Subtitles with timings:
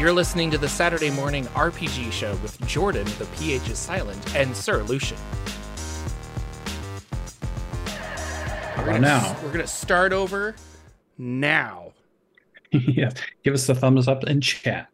[0.00, 4.56] You're listening to the Saturday Morning RPG Show with Jordan, the PH is silent, and
[4.56, 5.18] Sir Lucian.
[8.78, 9.36] We're gonna, now?
[9.42, 10.56] We're going to start over
[11.18, 11.92] now.
[12.70, 13.10] yeah.
[13.44, 14.88] Give us the thumbs up in chat.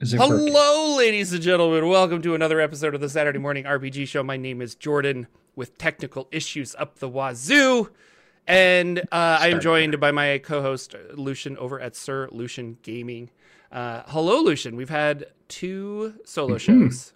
[0.00, 0.48] It working?
[0.48, 1.88] Hello, ladies and gentlemen.
[1.88, 4.22] Welcome to another episode of the Saturday Morning RPG Show.
[4.22, 7.88] My name is Jordan with technical issues up the wazoo.
[8.46, 13.30] And uh, I am joined by my co host, Lucian, over at Sir Lucian Gaming.
[13.72, 14.76] Uh, hello, Lucian.
[14.76, 17.12] We've had two solo shows,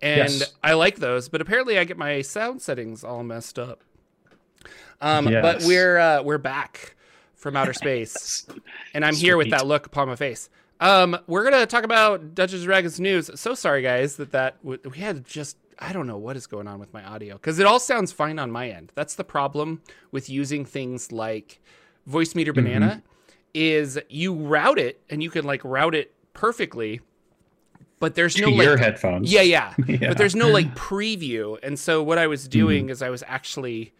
[0.00, 0.54] and Yes.
[0.62, 3.82] I like those, but apparently I get my sound settings all messed up.
[5.00, 6.94] Um, But we're uh, we're back
[7.34, 8.46] from outer space
[8.94, 10.50] and I'm here with that look upon my face.
[10.80, 13.30] Um, we're gonna talk about Dungeons and Dragons news.
[13.34, 16.66] So sorry, guys, that that w- we had just I don't know what is going
[16.68, 18.92] on with my audio because it all sounds fine on my end.
[18.94, 21.60] That's the problem with using things like
[22.08, 22.64] VoiceMeeter Mm-hmm.
[23.60, 27.00] Is you route it and you can like route it perfectly,
[27.98, 29.32] but there's no your like headphones.
[29.32, 29.84] yeah, yeah, Yeah.
[29.84, 30.06] Mm-hmm.
[30.06, 31.58] But there's no like preview.
[31.62, 33.92] And so what I was doing is I was actually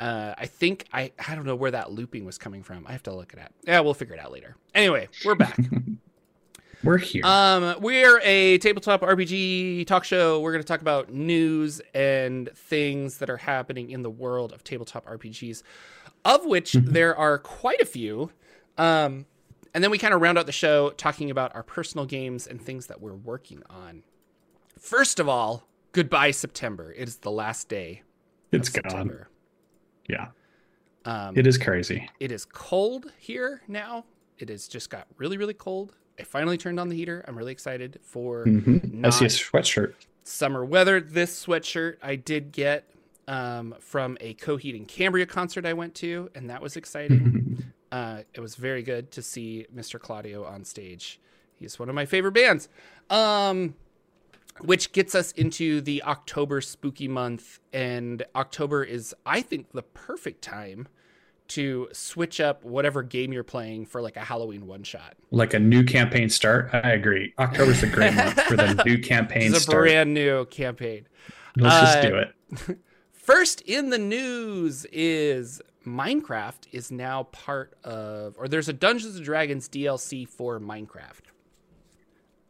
[0.00, 2.86] uh I think I I don't know where that looping was coming from.
[2.86, 3.52] I have to look it at.
[3.66, 4.56] Yeah, we'll figure it out later.
[4.74, 5.58] Anyway, we're back.
[6.82, 7.24] We're here.
[7.26, 10.40] um we're a tabletop RPG talk show.
[10.40, 14.64] We're going to talk about news and things that are happening in the world of
[14.64, 15.62] tabletop RPGs,
[16.24, 18.30] of which there are quite a few.
[18.80, 19.26] Um
[19.74, 22.60] and then we kind of round out the show talking about our personal games and
[22.60, 24.02] things that we're working on.
[24.78, 26.92] First of all, goodbye September.
[26.96, 28.02] It is the last day.
[28.52, 28.82] of it's gone.
[28.90, 29.28] September.
[30.08, 30.28] Yeah.
[31.04, 32.08] Um, It is crazy.
[32.18, 34.04] it is cold here now.
[34.38, 35.94] It has just got really, really cold.
[36.18, 37.24] I finally turned on the heater.
[37.28, 39.94] I'm really excited for hmm I see a sweatshirt.
[40.24, 41.00] summer weather.
[41.00, 42.90] This sweatshirt I did get
[43.28, 47.72] um, from a Coheed and Cambria concert I went to, and that was exciting.
[47.92, 49.98] Uh, it was very good to see Mr.
[50.00, 51.20] Claudio on stage.
[51.56, 52.68] He's one of my favorite bands.
[53.10, 53.74] Um,
[54.60, 60.42] which gets us into the October spooky month, and October is, I think, the perfect
[60.42, 60.86] time
[61.48, 65.14] to switch up whatever game you're playing for like a Halloween one shot.
[65.32, 66.70] like a new campaign start.
[66.72, 67.32] I agree.
[67.38, 69.84] October's a great month for the new campaign It's a start.
[69.86, 71.08] brand new campaign.
[71.56, 72.16] Let's uh, just do
[72.70, 72.78] it.
[73.12, 79.24] First in the news is Minecraft is now part of, or there's a Dungeons and
[79.24, 81.22] Dragons DLC for Minecraft.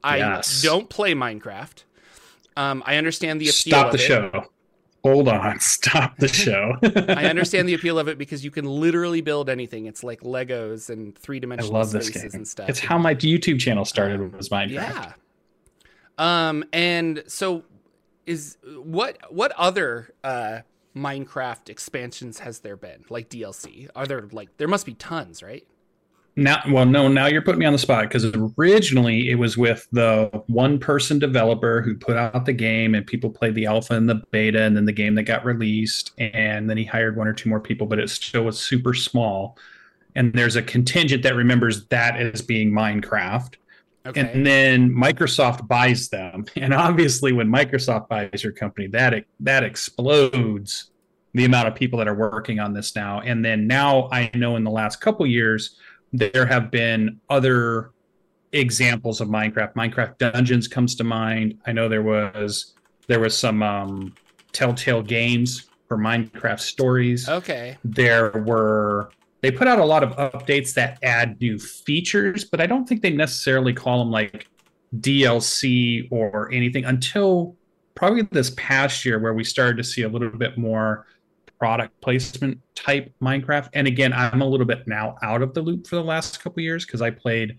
[0.02, 0.62] I Yes.
[0.62, 1.84] don't play Minecraft.
[2.56, 4.46] Um, I understand the appeal Stop the show.
[5.04, 5.60] Hold on.
[5.60, 6.76] Stop the show.
[6.82, 9.86] I understand the appeal of it because you can literally build anything.
[9.86, 12.40] It's like Legos and three I dimensional love this spaces game.
[12.40, 12.68] and stuff.
[12.68, 14.70] It's how my YouTube channel started Um, was Minecraft.
[14.72, 15.12] Yeah.
[16.18, 17.62] Um, and so
[18.26, 20.60] is what what other uh
[20.96, 23.04] Minecraft expansions has there been?
[23.08, 23.88] Like DLC?
[23.94, 25.66] Are there like there must be tons, right?
[26.36, 28.24] Now, well, no, now you're putting me on the spot because
[28.56, 33.30] originally it was with the one person developer who put out the game and people
[33.30, 36.12] played the alpha and the beta and then the game that got released.
[36.18, 39.58] And then he hired one or two more people, but it still was super small.
[40.14, 43.54] And there's a contingent that remembers that as being Minecraft.
[44.06, 44.20] Okay.
[44.20, 46.46] And then Microsoft buys them.
[46.56, 50.90] And obviously, when Microsoft buys your company, that that explodes
[51.34, 53.20] the amount of people that are working on this now.
[53.20, 55.76] And then now I know in the last couple years
[56.12, 57.92] there have been other
[58.52, 59.74] examples of Minecraft.
[59.74, 61.58] Minecraft Dungeons comes to mind.
[61.66, 62.74] I know there was
[63.06, 64.14] there was some um,
[64.52, 67.76] Telltale games for Minecraft stories okay.
[67.84, 69.10] there were
[69.42, 73.02] they put out a lot of updates that add new features but i don't think
[73.02, 74.48] they necessarily call them like
[74.98, 77.56] dlc or anything until
[77.94, 81.06] probably this past year where we started to see a little bit more
[81.58, 83.68] product placement type minecraft.
[83.74, 86.62] And again i'm a little bit now out of the loop for the last couple
[86.62, 87.58] years because i played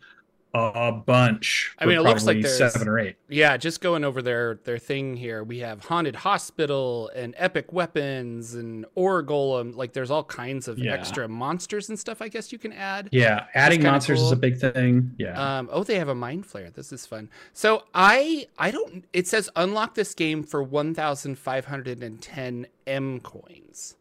[0.53, 4.21] a bunch I mean, it looks like there's- seven or eight Yeah, just going over
[4.21, 5.43] their their thing here.
[5.45, 9.75] We have Haunted Hospital and Epic Weapons and Ore Golem.
[9.75, 10.91] Like there's all kinds of Yeah.
[10.93, 13.07] extra monsters and stuff I guess you can add.
[13.13, 16.73] yeah adding monsters is a big thing yeah Um, oh, they have a mind flayer.
[16.73, 17.29] This is fun.
[17.53, 19.05] So I I don't.
[19.13, 23.95] It says unlock this game for one thousand five hundred and ten M coins.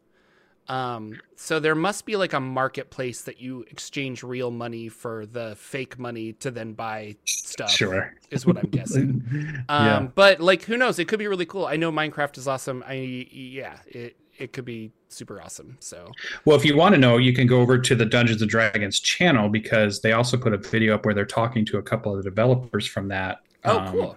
[0.71, 5.57] Um, so there must be like a marketplace that you exchange real money for the
[5.57, 7.71] fake money to then buy stuff.
[7.71, 9.25] sure is what I'm guessing.
[9.69, 10.99] Um, yeah but like, who knows?
[11.01, 11.67] It could be really cool.
[11.67, 12.85] I know Minecraft is awesome.
[12.87, 12.95] I
[13.33, 15.77] yeah, it it could be super awesome.
[15.81, 16.11] So
[16.45, 19.01] Well, if you want to know, you can go over to the Dungeons and Dragons
[19.01, 22.23] channel because they also put a video up where they're talking to a couple of
[22.23, 23.41] the developers from that.
[23.65, 24.17] oh, Um, cool.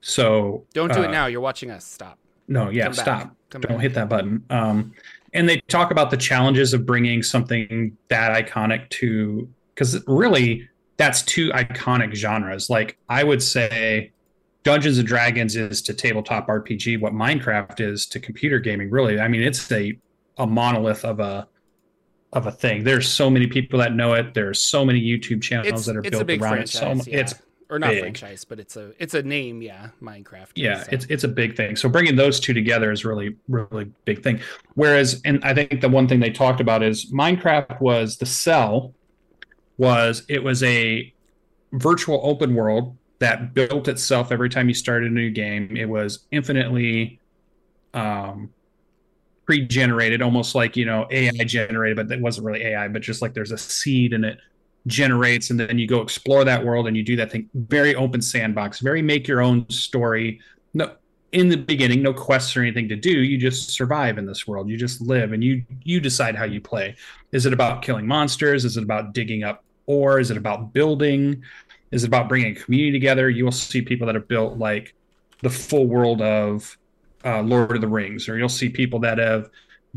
[0.00, 1.26] So Don't do uh, it now.
[1.26, 1.84] You're watching us.
[1.84, 2.18] Stop.
[2.48, 3.34] No, yeah, stop.
[3.50, 3.80] Come Don't back.
[3.80, 4.44] hit that button.
[4.50, 4.92] Um,
[5.32, 11.22] and they talk about the challenges of bringing something that iconic to because really that's
[11.22, 12.70] two iconic genres.
[12.70, 14.12] Like I would say
[14.62, 18.90] Dungeons and Dragons is to tabletop RPG what Minecraft is to computer gaming.
[18.90, 19.98] Really, I mean, it's a
[20.38, 21.48] a monolith of a
[22.32, 22.84] of a thing.
[22.84, 24.34] There's so many people that know it.
[24.34, 26.68] There's so many YouTube channels It's, that are built around it.
[26.68, 27.20] So yeah.
[27.20, 27.34] it's
[27.68, 28.00] or not big.
[28.00, 29.62] franchise, but it's a it's a name.
[29.62, 30.50] Yeah, Minecraft.
[30.54, 30.88] yeah, so.
[30.92, 31.76] it's it's a big thing.
[31.76, 34.40] So bringing those two together is really really big thing.
[34.74, 38.94] Whereas, and I think the one thing they talked about is Minecraft was the cell
[39.78, 41.12] was it was a
[41.72, 45.76] virtual open world that built itself every time you started a new game.
[45.76, 47.20] It was infinitely
[47.94, 48.50] um,
[49.46, 53.34] pre-generated, almost like you know AI generated, but it wasn't really AI, but just like
[53.34, 54.38] there's a seed in it
[54.86, 57.48] generates, and then you go explore that world and you do that thing.
[57.54, 60.40] Very open sandbox, very make your own story.
[60.74, 60.92] No,
[61.32, 63.10] in the beginning, no quests or anything to do.
[63.10, 64.68] You just survive in this world.
[64.68, 66.96] You just live, and you you decide how you play.
[67.32, 68.64] Is it about killing monsters?
[68.64, 70.20] Is it about digging up ore?
[70.20, 71.42] Is it about building?
[71.90, 73.28] Is it about bringing a community together?
[73.28, 74.94] You will see people that have built like
[75.42, 76.76] the full world of
[77.24, 79.50] uh, Lord of the Rings, or you'll see people that have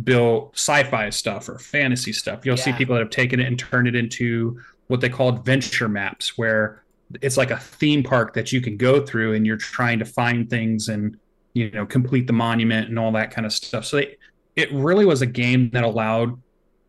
[0.03, 2.45] built sci-fi stuff or fantasy stuff.
[2.45, 4.59] You'll see people that have taken it and turned it into
[4.89, 6.83] what they call adventure maps, where
[7.21, 10.49] it's like a theme park that you can go through, and you're trying to find
[10.49, 11.17] things and
[11.53, 13.85] you know complete the monument and all that kind of stuff.
[13.85, 14.19] So it,
[14.55, 16.39] it really was a game that allowed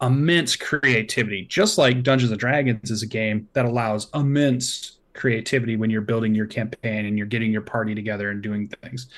[0.02, 5.90] immense creativity, just like Dungeons and Dragons is a game that allows immense creativity when
[5.90, 9.08] you're building your campaign and you're getting your party together and doing things.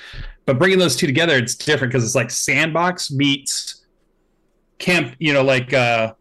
[0.45, 3.85] But bringing those two together, it's different because it's like sandbox meets
[4.77, 6.13] camp, you know, like uh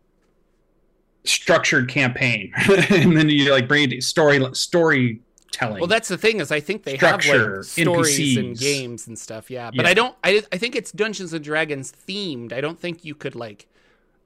[1.25, 2.53] structured campaign.
[2.91, 5.81] and then you like bring it to story storytelling.
[5.81, 9.19] Well, that's the thing is I think they Structure, have like stories and games and
[9.19, 9.51] stuff.
[9.51, 9.91] Yeah, but Yeah.
[9.91, 10.17] I don't.
[10.25, 12.53] I I think it's Dungeons and Dragons themed.
[12.53, 13.67] I don't think you could like.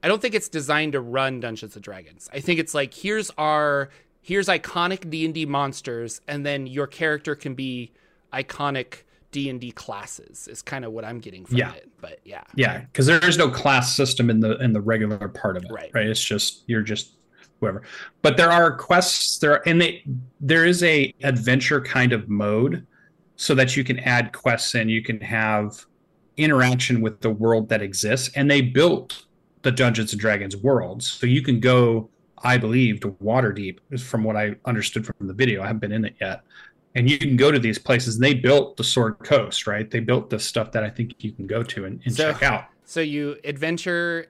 [0.03, 2.29] I don't think it's designed to run Dungeons and Dragons.
[2.31, 3.89] I think it's like here's our
[4.21, 7.91] here's iconic D and D monsters, and then your character can be
[8.33, 10.47] iconic D and D classes.
[10.47, 11.73] Is kind of what I'm getting from Yeah.
[11.73, 11.89] it.
[11.99, 15.57] But yeah, Yeah, because there is no class system in the in the regular part
[15.57, 15.71] of it.
[15.71, 15.91] Right.
[15.93, 16.07] Right.
[16.07, 17.17] It's just you're just
[17.59, 17.83] whoever.
[18.21, 20.03] But there are quests there, are, and they
[20.39, 22.85] there is a adventure kind of mode,
[23.35, 25.85] so that you can add quests and you can have
[26.37, 28.29] interaction with the world that exists.
[28.35, 29.25] And they built
[29.63, 32.09] the Dungeons and Dragons worlds, so you can go.
[32.43, 35.63] I believe to Waterdeep, is from what I understood from the video.
[35.63, 36.43] I haven't been in it yet.
[36.97, 38.15] And you can go to these places.
[38.15, 39.89] And they built the Sword Coast, right?
[39.89, 42.41] They built the stuff that I think you can go to and, and So- check
[42.43, 42.65] out.
[42.85, 44.27] So you adventure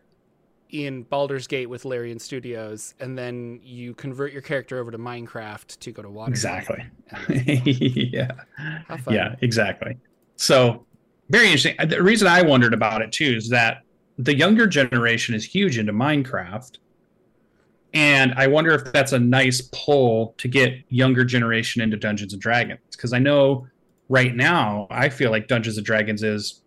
[0.69, 5.79] in Baldur's Gate with Larian Studios, and then you convert your character over to Minecraft
[5.79, 6.29] to go to Water.
[6.29, 6.83] Exactly.
[7.29, 8.31] Yeah.
[9.09, 9.95] Yeah, exactly.
[10.35, 10.85] So,
[11.29, 11.75] very interesting.
[11.79, 13.83] Uh, The reason I wondered about it too is that
[14.17, 16.79] the younger generation is huge into Minecraft.
[17.93, 22.41] And I wonder if that's a nice pull to get younger generation into Dungeons and
[22.41, 22.79] Dragons.
[22.91, 23.67] Because I know
[24.09, 26.61] right now, I feel like Dungeons and Dragons is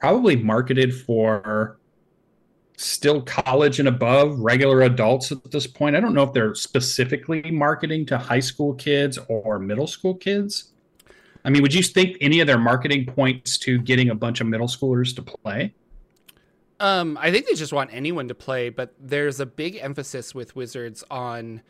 [0.00, 1.78] probably marketed for
[2.76, 5.94] still college and above regular adults at this point.
[5.94, 10.72] I don't know if they're specifically marketing to high school kids or middle school kids.
[11.44, 14.46] I mean, would you think any of their marketing points to getting a bunch of
[14.46, 15.74] middle schoolers to play?
[16.80, 20.56] Um, I think they just want anyone to play, but there's a big emphasis with
[20.56, 21.62] Wizards on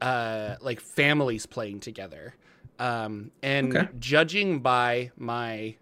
[0.00, 2.34] uh, like families playing together.
[2.78, 3.88] Um, and Okay.
[3.98, 5.76] judging by my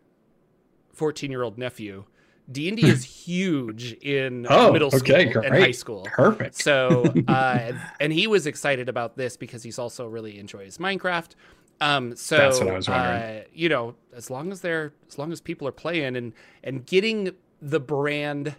[0.92, 2.04] 14 year old nephew,
[2.50, 6.04] D and D is huge in Oh, middle school okay, and high school.
[6.10, 6.54] Perfect.
[6.56, 11.30] So, uh, and he was excited about this because he's also really enjoys Minecraft.
[11.80, 13.20] Um, so, That's what I was wondering.
[13.20, 16.86] uh, you know, as long as they're, as long as people are playing and and
[16.86, 18.54] getting the brand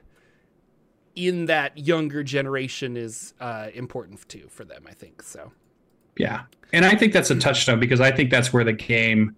[1.15, 4.86] in that younger generation is uh, important too for them.
[4.88, 5.51] I think so.
[6.17, 6.43] Yeah,
[6.74, 9.36] and I think that's a touchstone because I think that's where the game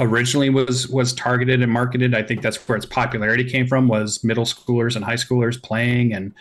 [0.00, 2.14] originally was was targeted and marketed.
[2.14, 6.12] I think that's where its popularity came from was middle schoolers and high schoolers playing
[6.12, 6.32] and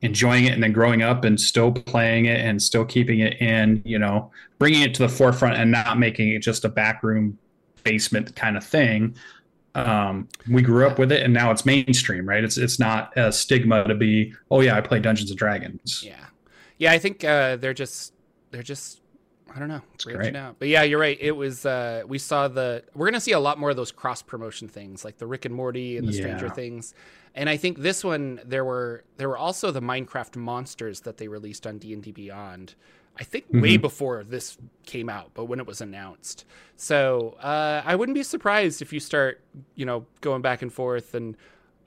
[0.00, 3.82] enjoying it, and then growing up and still playing it and still keeping it in.
[3.84, 7.38] You know, bringing it to the forefront and not making it just a backroom
[7.84, 9.14] basement kind of thing.
[9.74, 12.44] Um, we grew up with it, and now it's mainstream, right?
[12.44, 16.02] It's it's not a stigma to be, oh yeah, I play Dungeons and Dragons.
[16.04, 16.26] Yeah,
[16.78, 16.92] yeah.
[16.92, 18.12] I think uh, they're just
[18.50, 19.00] they're just
[19.54, 20.36] I don't know branching great.
[20.36, 20.56] out.
[20.58, 21.16] But yeah, you're right.
[21.20, 24.22] It was uh, we saw the we're gonna see a lot more of those cross
[24.22, 26.94] promotion things like the Rick and Morty and the Stranger Things.
[27.34, 31.28] And I think this one there were there were also the Minecraft monsters that they
[31.28, 32.74] released on D and D Beyond.
[33.18, 33.82] I think way Mhm.
[33.82, 36.44] before this came out, but when it was announced.
[36.76, 39.40] So uh, I wouldn't be surprised if you start,
[39.74, 41.36] you know, going back and forth and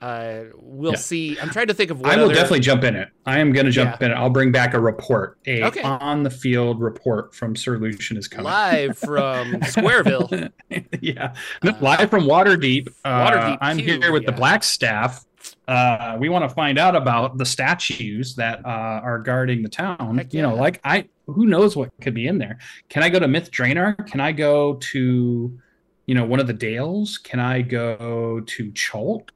[0.00, 0.98] uh, we'll yeah.
[0.98, 1.38] see.
[1.40, 2.00] I'm trying to think of.
[2.00, 2.34] What I will other...
[2.34, 3.08] definitely jump in it.
[3.24, 4.06] I am going to jump yeah.
[4.06, 4.14] in it.
[4.14, 5.82] I'll bring back a report, a okay.
[5.82, 10.52] on the field report from Sir Lucian is coming live from Squareville.
[11.00, 12.88] yeah, uh, live from Waterdeep.
[13.04, 13.58] Uh, Waterdeep.
[13.60, 14.30] I'm Q, here with yeah.
[14.30, 15.24] the Black Staff.
[15.68, 20.18] Uh, we want to find out about the statues that uh, are guarding the town.
[20.18, 22.58] Heck you know, like I, who knows what could be in there?
[22.88, 24.06] Can I go to Myth Drannor?
[24.06, 25.58] Can I go to,
[26.06, 27.18] you know, one of the Dales?
[27.18, 29.32] Can I go to Chult?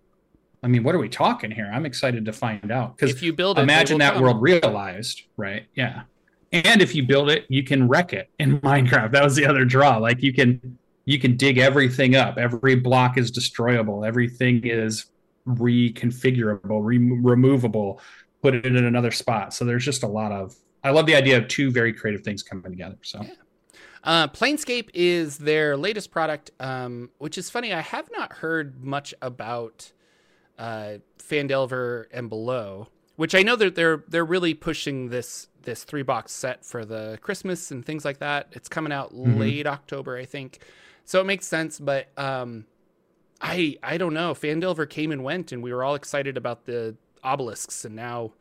[0.63, 1.69] I mean, what are we talking here?
[1.73, 4.23] I'm excited to find out because if you build it, imagine that come.
[4.23, 5.67] world realized, right?
[5.75, 6.03] Yeah,
[6.53, 9.13] and if you build it, you can wreck it in Minecraft.
[9.13, 9.97] That was the other draw.
[9.97, 12.39] Like you can you can dig everything up.
[12.39, 14.05] Every block is destroyable.
[14.05, 15.07] Everything is
[15.47, 18.01] reconfigurable, re- removable.
[18.43, 19.53] Put it in another spot.
[19.53, 20.57] So there's just a lot of.
[20.83, 22.97] I love the idea of two very creative things coming together.
[23.03, 23.23] So.
[23.23, 23.31] Yeah.
[24.03, 27.73] Uh, Planescape is their latest product, um, which is funny.
[27.73, 29.93] I have not heard much about
[30.59, 36.03] uh, Phandelver and below, which I know that they're they're really pushing this this three
[36.03, 38.49] box set for the Christmas and things like that.
[38.53, 39.39] It's coming out mm-hmm.
[39.39, 40.61] late October, I think,
[41.05, 41.79] so it makes sense.
[41.79, 42.65] But um,
[43.41, 44.35] I I don't know.
[44.35, 48.33] Phandelver came and went, and we were all excited about the obelisks, and now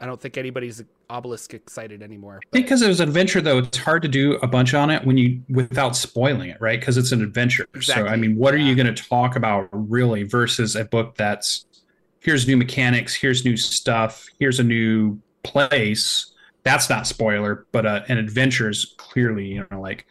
[0.00, 2.40] I don't think anybody's obelisk excited anymore.
[2.50, 2.52] But.
[2.52, 5.16] Because it was an adventure, though, it's hard to do a bunch on it when
[5.16, 6.78] you without spoiling it, right?
[6.78, 7.66] Because it's an adventure.
[7.74, 8.06] Exactly.
[8.06, 8.60] So I mean, what yeah.
[8.60, 11.66] are you going to talk about really versus a book that's
[12.20, 16.32] here's new mechanics, here's new stuff, here's a new place.
[16.62, 20.06] That's not spoiler, but uh, an adventure is clearly, you know, like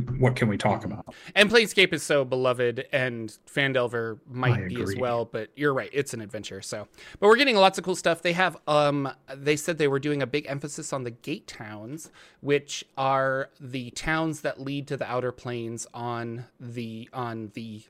[0.00, 1.14] what can we talk about?
[1.34, 5.24] And Planescape is so beloved, and Phandelver might be as well.
[5.24, 6.60] But you're right; it's an adventure.
[6.62, 6.88] So,
[7.20, 8.22] but we're getting lots of cool stuff.
[8.22, 12.10] They have, um, they said they were doing a big emphasis on the gate towns,
[12.40, 17.82] which are the towns that lead to the outer planes on the on the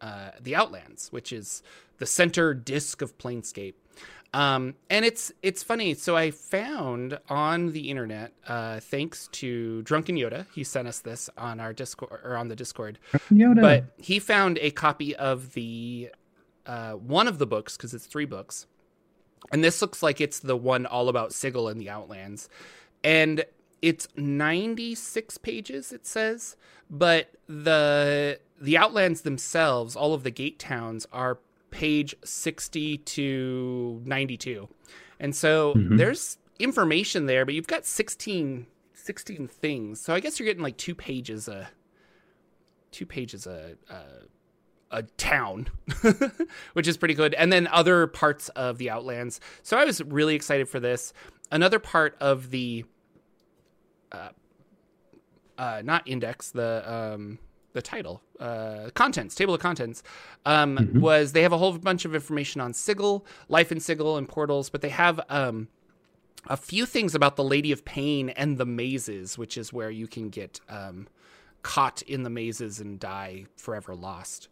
[0.00, 1.62] uh, the Outlands, which is
[1.98, 3.74] the center disk of Planescape.
[4.36, 5.94] Um, and it's it's funny.
[5.94, 11.30] So I found on the internet, uh, thanks to Drunken Yoda, he sent us this
[11.38, 12.98] on our Discord or on the Discord.
[13.32, 13.62] Yoda.
[13.62, 16.10] But he found a copy of the
[16.66, 18.66] uh, one of the books because it's three books,
[19.52, 22.50] and this looks like it's the one all about Sigil and the Outlands,
[23.02, 23.42] and
[23.80, 25.92] it's ninety six pages.
[25.94, 26.56] It says,
[26.90, 31.38] but the the Outlands themselves, all of the gate towns, are
[31.76, 34.66] page 60 to 92.
[35.20, 35.96] And so mm-hmm.
[35.98, 40.00] there's information there, but you've got 16, 16 things.
[40.00, 41.68] So I guess you're getting like two pages a
[42.92, 45.68] two pages a a, a town,
[46.72, 47.34] which is pretty good.
[47.34, 49.38] And then other parts of the Outlands.
[49.62, 51.12] So I was really excited for this.
[51.52, 52.86] Another part of the
[54.12, 54.30] uh,
[55.58, 57.38] uh, not index, the um,
[57.76, 60.02] the title, uh, contents, table of contents,
[60.44, 61.00] um, mm-hmm.
[61.00, 64.68] was they have a whole bunch of information on Sigil, life in Sigil, and portals,
[64.68, 65.68] but they have um,
[66.48, 70.08] a few things about the Lady of Pain and the mazes, which is where you
[70.08, 71.06] can get um,
[71.62, 74.48] caught in the mazes and die forever lost.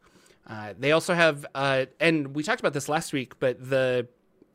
[0.46, 4.06] Uh, they also have, uh, and we talked about this last week, but the,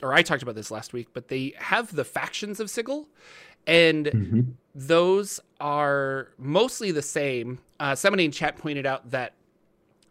[0.03, 3.07] or I talked about this last week, but they have the factions of Sigil,
[3.65, 4.41] and mm-hmm.
[4.75, 7.59] Those are mostly the same.
[7.79, 9.33] Uh, somebody in chat pointed out that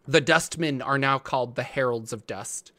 [0.07, 2.71] the Dustmen are now called the Heralds of Dust.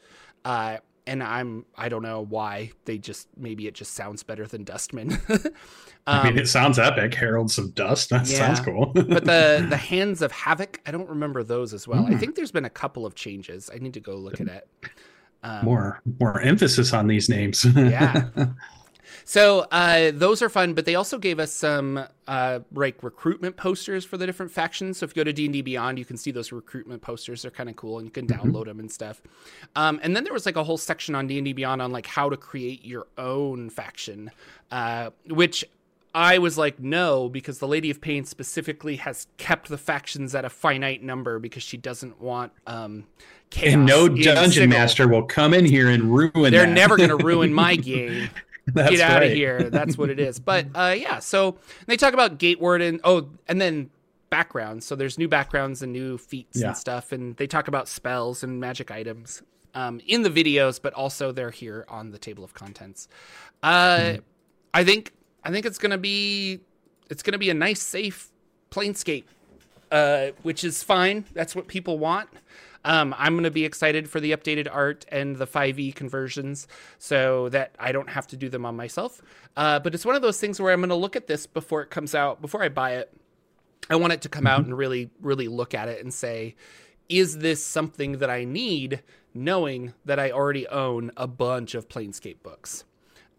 [0.43, 4.63] Uh, and I'm I don't know why they just maybe it just sounds better than
[4.63, 5.13] Dustman.
[5.29, 5.39] um,
[6.07, 7.13] I mean, it sounds epic.
[7.13, 8.09] Heralds of Dust.
[8.11, 8.37] That yeah.
[8.37, 8.85] sounds cool.
[8.93, 12.03] but the the Hands of Havoc, I don't remember those as well.
[12.03, 12.07] Mm.
[12.07, 12.17] I hmm.
[12.17, 13.69] think there's been a couple of changes.
[13.73, 14.67] I need to go look at it.
[15.43, 17.65] Um, more more emphasis on these names.
[17.65, 18.29] yeah.
[19.25, 24.05] So uh, those are fun, but they also gave us some uh, like recruitment posters
[24.05, 24.99] for the different factions.
[24.99, 27.41] So if you go to D and D Beyond, you can see those recruitment posters.
[27.41, 28.49] They're kind of cool, and you can mm-hmm.
[28.49, 29.21] download them and stuff.
[29.75, 31.91] Um, and then there was like a whole section on D and D Beyond on
[31.91, 34.31] like how to create your own faction,
[34.71, 35.65] uh, which
[36.13, 40.43] I was like, no, because the Lady of Pain specifically has kept the factions at
[40.43, 43.05] a finite number because she doesn't want um,
[43.49, 43.73] chaos.
[43.75, 46.51] And no dungeon master will come in here and ruin.
[46.51, 46.73] They're that.
[46.73, 48.29] never going to ruin my game.
[48.75, 49.31] get out right.
[49.31, 49.69] of here.
[49.69, 50.39] That's what it is.
[50.39, 53.89] But uh, yeah, so they talk about Gate and Oh, and then
[54.29, 54.85] backgrounds.
[54.85, 56.67] So there's new backgrounds and new feats yeah.
[56.67, 60.93] and stuff, and they talk about spells and magic items um, in the videos, but
[60.93, 63.07] also they're here on the table of contents.
[63.63, 64.21] Uh, mm.
[64.73, 65.13] I think
[65.43, 66.61] I think it's gonna be
[67.09, 68.31] it's gonna be a nice, safe
[68.71, 69.25] planescape,
[69.91, 71.25] uh, which is fine.
[71.33, 72.29] That's what people want.
[72.83, 77.49] Um, I'm going to be excited for the updated art and the 5e conversions so
[77.49, 79.21] that I don't have to do them on myself.
[79.55, 81.81] Uh, but it's one of those things where I'm going to look at this before
[81.81, 83.13] it comes out, before I buy it.
[83.89, 84.47] I want it to come mm-hmm.
[84.47, 86.55] out and really, really look at it and say,
[87.09, 89.01] is this something that I need
[89.33, 92.83] knowing that I already own a bunch of Planescape books.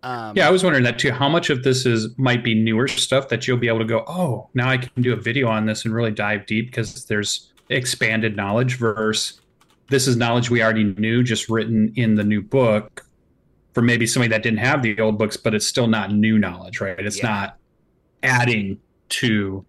[0.02, 1.12] Um, yeah, I was wondering that too.
[1.12, 4.04] How much of this is might be newer stuff that you'll be able to go,
[4.08, 7.51] oh, now I can do a video on this and really dive deep because there's
[7.72, 9.40] expanded knowledge versus
[9.88, 13.04] this is knowledge we already knew, just written in the new book
[13.72, 16.80] for maybe somebody that didn't have the old books, but it's still not new knowledge,
[16.80, 16.98] right?
[16.98, 17.28] It's yeah.
[17.28, 17.56] not
[18.22, 18.78] adding
[19.10, 19.64] to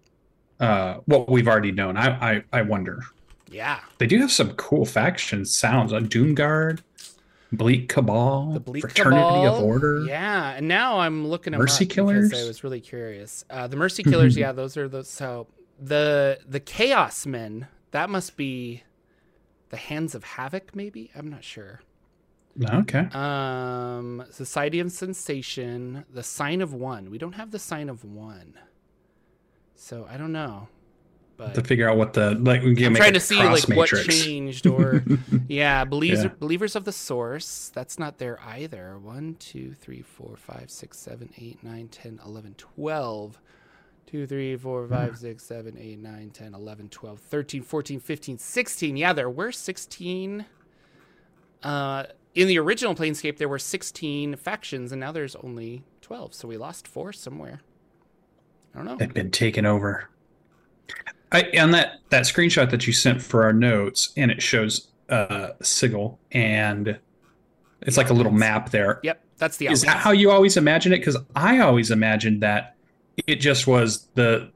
[0.60, 1.96] uh, what we've already known.
[1.96, 3.00] I, I, I wonder.
[3.50, 6.80] Yeah, they do have some cool faction sounds on Doomguard.
[7.52, 10.04] Bleak Cabal, the Bleak Fraternity Cabal, of Order.
[10.06, 12.32] Yeah, and now I'm looking at Mercy Killers.
[12.32, 13.44] I was really curious.
[13.48, 15.08] Uh, the Mercy Killers, yeah, those are those.
[15.08, 15.46] So
[15.80, 18.82] the the Chaos Men, that must be
[19.68, 21.12] the Hands of Havoc, maybe.
[21.14, 21.80] I'm not sure.
[22.60, 23.06] Okay.
[23.12, 27.08] Um, Society of Sensation, the Sign of One.
[27.08, 28.58] We don't have the Sign of One,
[29.76, 30.66] so I don't know.
[31.36, 33.92] But to figure out what the like, we I'm trying to see like matrix.
[34.08, 35.04] what changed or
[35.48, 36.30] yeah, believers yeah.
[36.40, 37.70] believers of the source.
[37.72, 38.98] That's not there either.
[38.98, 43.34] One, two, three, four, five, six, seven, eight, nine, ten, eleven, twelve.
[43.34, 43.38] 2,
[44.22, 48.96] 3, 4, 5, 6, 7, 8, 9, 10, 11, 12, 13, 14, 15, 16.
[48.96, 50.46] Yeah, there were 16.
[51.62, 52.04] Uh,
[52.34, 56.34] in the original Planescape, there were 16 factions, and now there's only 12.
[56.34, 57.60] So we lost four somewhere.
[58.74, 58.96] I don't know.
[58.96, 60.08] They've been taken over.
[61.32, 65.48] I, on that that screenshot that you sent for our notes, and it shows uh,
[65.62, 66.98] Sigil, and
[67.82, 69.00] it's like a little map there.
[69.02, 69.66] Yep, that's the.
[69.66, 70.98] Is that how you always imagine it?
[70.98, 72.73] Because I always imagined that
[73.26, 74.50] it just was the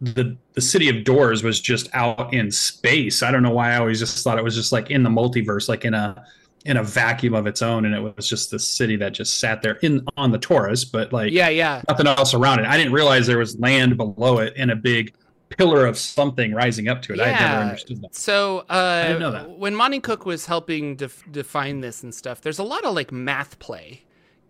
[0.00, 3.22] the the city of doors was just out in space.
[3.22, 5.68] I don't know why I always just thought it was just like in the multiverse,
[5.68, 6.24] like in a
[6.64, 9.62] in a vacuum of its own, and it was just the city that just sat
[9.62, 12.66] there in on the Taurus, but like yeah, yeah, nothing else around it.
[12.66, 15.14] I didn't realize there was land below it in a big
[15.56, 17.18] pillar of something rising up to it.
[17.18, 17.24] Yeah.
[17.24, 18.14] I never understood that.
[18.14, 19.58] So uh, I didn't know that.
[19.58, 23.12] when Monte Cook was helping def- define this and stuff, there's a lot of like
[23.12, 24.02] math play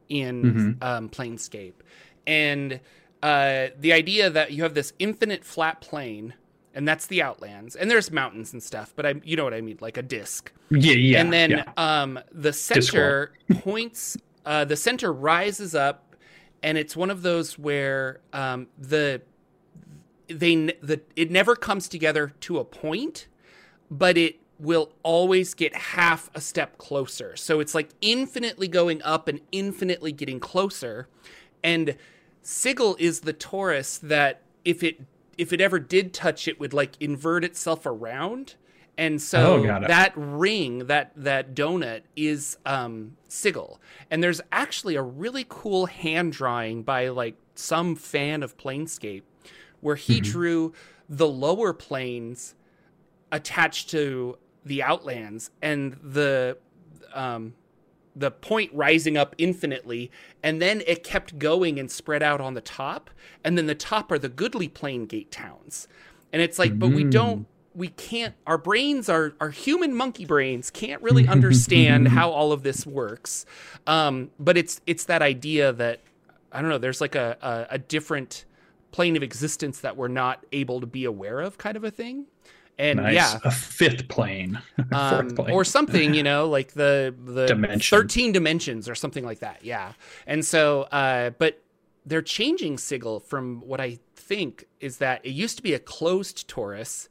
[0.08, 0.82] in mm-hmm.
[0.82, 1.74] um, Planescape,
[2.26, 2.80] and
[3.22, 6.34] uh, the idea that you have this infinite flat plane.
[6.74, 9.60] And that's the Outlands, and there's mountains and stuff, but I, you know what I
[9.60, 10.50] mean, like a disc.
[10.70, 11.20] Yeah, yeah.
[11.20, 11.64] And then yeah.
[11.76, 16.16] um, the center points, uh, the center rises up,
[16.62, 19.20] and it's one of those where um, the
[20.28, 23.28] they the it never comes together to a point,
[23.90, 27.36] but it will always get half a step closer.
[27.36, 31.08] So it's like infinitely going up and infinitely getting closer.
[31.64, 31.96] And
[32.42, 35.00] Sigil is the torus that if it
[35.38, 38.54] if it ever did touch it would like invert itself around.
[38.98, 43.80] And so oh, that ring, that that donut is um Sigil.
[44.10, 49.22] And there's actually a really cool hand drawing by like some fan of Planescape
[49.80, 50.30] where he mm-hmm.
[50.30, 50.72] drew
[51.08, 52.54] the lower planes
[53.30, 56.56] attached to the outlands and the
[57.14, 57.54] um,
[58.14, 60.10] the point rising up infinitely
[60.42, 63.10] and then it kept going and spread out on the top
[63.42, 65.88] and then the top are the goodly plane gate towns
[66.32, 66.78] and it's like mm-hmm.
[66.78, 67.46] but we don't mm.
[67.74, 72.62] we can't our brains our our human monkey brains can't really understand how all of
[72.62, 73.46] this works
[73.86, 76.00] um, but it's it's that idea that
[76.52, 78.44] i don't know there's like a, a, a different
[78.92, 82.26] plane of existence that we're not able to be aware of, kind of a thing.
[82.78, 83.14] And nice.
[83.14, 84.60] yeah, a fifth plane,
[84.92, 85.50] um, plane.
[85.50, 87.96] or something, you know, like the the Dimension.
[87.96, 89.64] thirteen dimensions or something like that.
[89.64, 89.92] Yeah,
[90.26, 91.62] and so, uh, but
[92.06, 96.48] they're changing Sigil from what I think is that it used to be a closed
[96.48, 97.08] torus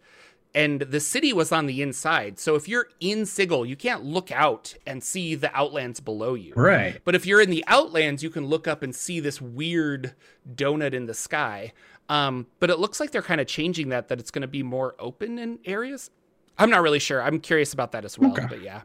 [0.54, 2.40] and the city was on the inside.
[2.40, 6.54] So if you're in Sigil, you can't look out and see the outlands below you.
[6.56, 7.00] Right.
[7.06, 10.14] But if you're in the outlands, you can look up and see this weird
[10.54, 11.72] donut in the sky.
[12.12, 14.64] Um, but it looks like they're kind of changing that, that it's going to be
[14.64, 16.12] more open in areas.
[16.58, 17.24] I'm not really sure.
[17.24, 18.34] I'm curious about that as well.
[18.34, 18.48] Okay.
[18.50, 18.82] But yeah.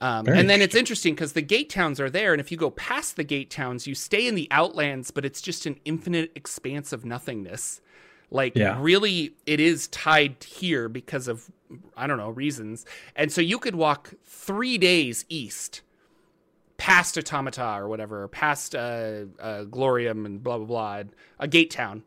[0.00, 2.70] Um, and then it's interesting because the gate towns are there, and if you go
[2.70, 6.92] past the gate towns, you stay in the outlands, but it's just an infinite expanse
[6.92, 7.80] of nothingness.
[8.30, 8.76] Like yeah.
[8.80, 11.50] really it is tied here because of
[11.96, 12.86] I don't know, reasons.
[13.16, 15.80] And so you could walk 3 days east
[16.76, 21.02] past Automata or whatever, past uh, uh, Glorium and blah blah blah,
[21.40, 22.04] a gate town,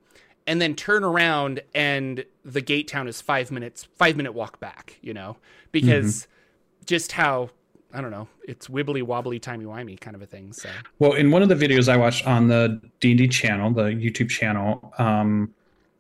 [0.47, 4.97] and then turn around and the gate town is five minutes, five minute walk back.
[5.01, 5.37] You know,
[5.71, 6.85] because mm-hmm.
[6.85, 7.49] just how
[7.93, 10.53] I don't know, it's wibbly wobbly, timey wimey kind of a thing.
[10.53, 13.71] So, well, in one of the videos I watched on the D and D channel,
[13.71, 15.53] the YouTube channel, um,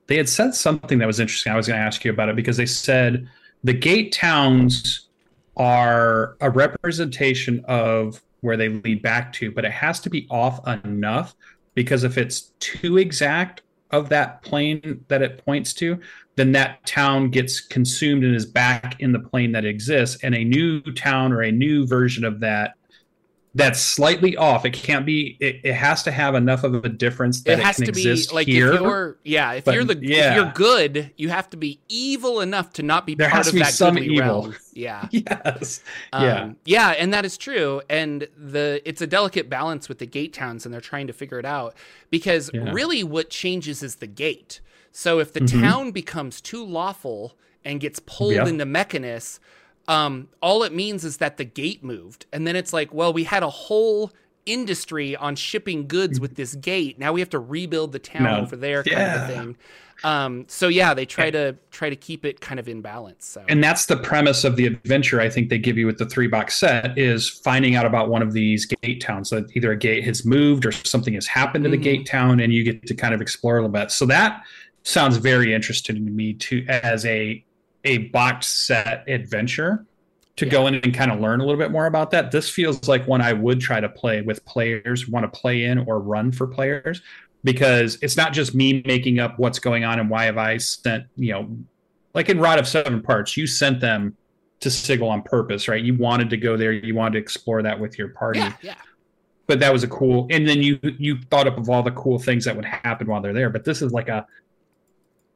[0.07, 1.51] they had said something that was interesting.
[1.51, 3.27] I was going to ask you about it because they said
[3.63, 5.07] the gate towns
[5.57, 10.65] are a representation of where they lead back to, but it has to be off
[10.85, 11.35] enough
[11.75, 15.99] because if it's too exact of that plane that it points to,
[16.35, 20.43] then that town gets consumed and is back in the plane that exists, and a
[20.43, 22.75] new town or a new version of that
[23.59, 24.65] that's slightly off.
[24.65, 25.37] It can't be.
[25.39, 28.01] It, it has to have enough of a difference that it has it to be
[28.01, 28.73] exist like here.
[28.73, 30.31] if you're yeah if you're the yeah.
[30.31, 33.47] if you're good you have to be evil enough to not be There part has
[33.47, 34.17] of to be that some evil.
[34.43, 34.55] realm.
[34.73, 35.09] Yeah.
[35.11, 35.83] yes.
[36.13, 36.51] Um, yeah.
[36.63, 37.81] yeah, and that is true.
[37.89, 41.37] And the it's a delicate balance with the gate towns, and they're trying to figure
[41.37, 41.75] it out
[42.09, 42.71] because Yeah.
[42.71, 44.61] really what changes is the gate.
[44.93, 45.61] So if the Mhm.
[45.61, 48.47] town becomes too lawful and gets pulled Yep.
[48.47, 49.39] into Mechanus,
[49.89, 53.25] um, all it means is that the gate moved, and then it's like, well, we
[53.25, 54.11] had a whole
[54.45, 56.97] industry on shipping goods with this gate.
[56.97, 58.39] Now we have to rebuild the town No.
[58.39, 59.21] over there, kind Yeah.
[59.21, 59.57] of thing.
[60.01, 63.25] Um, so yeah, they try to try to keep it kind of in balance.
[63.25, 66.05] So and that's the premise of the adventure i think they give you with the
[66.05, 69.77] three box set is finding out about one of these gate towns that either a
[69.77, 71.83] gate has moved or something has happened to the Mhm.
[71.83, 74.41] gate town and you get to kind of explore a little bit so that
[74.83, 77.43] sounds very interesting to me too as a
[77.89, 79.85] a box set adventure
[80.37, 82.87] to go in and kind of learn a little bit more about that this feels
[82.87, 86.31] like one i would try to play with players want to play in or run
[86.31, 87.01] for players
[87.43, 91.03] because it's not just me making up what's going on and why have i sent
[91.17, 91.49] you know
[92.13, 94.15] like in Rod of Seven Parts, you sent them
[94.59, 95.81] to Sigil on purpose, right?
[95.81, 98.39] You wanted to go there, you wanted to explore that with your party.
[98.39, 98.75] yeah, yeah.
[99.47, 102.19] But that was a cool and then you you thought up of all the cool
[102.19, 103.49] things that would happen while they're there.
[103.49, 104.27] But this is like a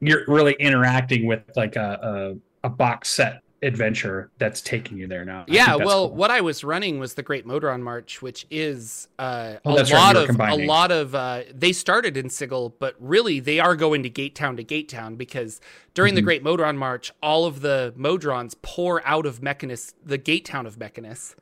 [0.00, 5.24] you're really interacting with like a a, a box set adventure that's taking you there
[5.24, 5.42] now.
[5.48, 6.16] Yeah, well, cool.
[6.16, 9.90] what I was running was the Great Modron March, which is uh, Oh, a that's
[9.90, 11.14] right, lot you were of a lot of.
[11.14, 14.90] Uh, they started in Sigil, but really they are going to Gate Town to Gate
[14.90, 15.62] Town because
[15.94, 16.24] during the Mhm.
[16.24, 20.76] Great Modron March, all of the Modrons pour out of Mechanus, the Gate Town of
[20.78, 21.34] Mechanus,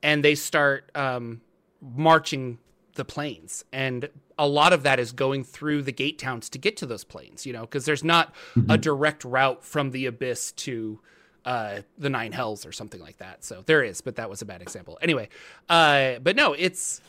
[0.00, 1.40] and they start um,
[1.82, 2.58] marching
[2.94, 6.76] the planes, and a lot of that is going through the gate towns to get
[6.78, 7.44] to those planes.
[7.46, 8.80] You know, because there's not a Mhm.
[8.80, 11.00] direct route from the abyss to
[11.44, 13.44] uh, the nine hells or something like that.
[13.44, 14.98] So there is, but that was a bad example.
[15.02, 15.28] Anyway,
[15.68, 17.02] uh, but no, it's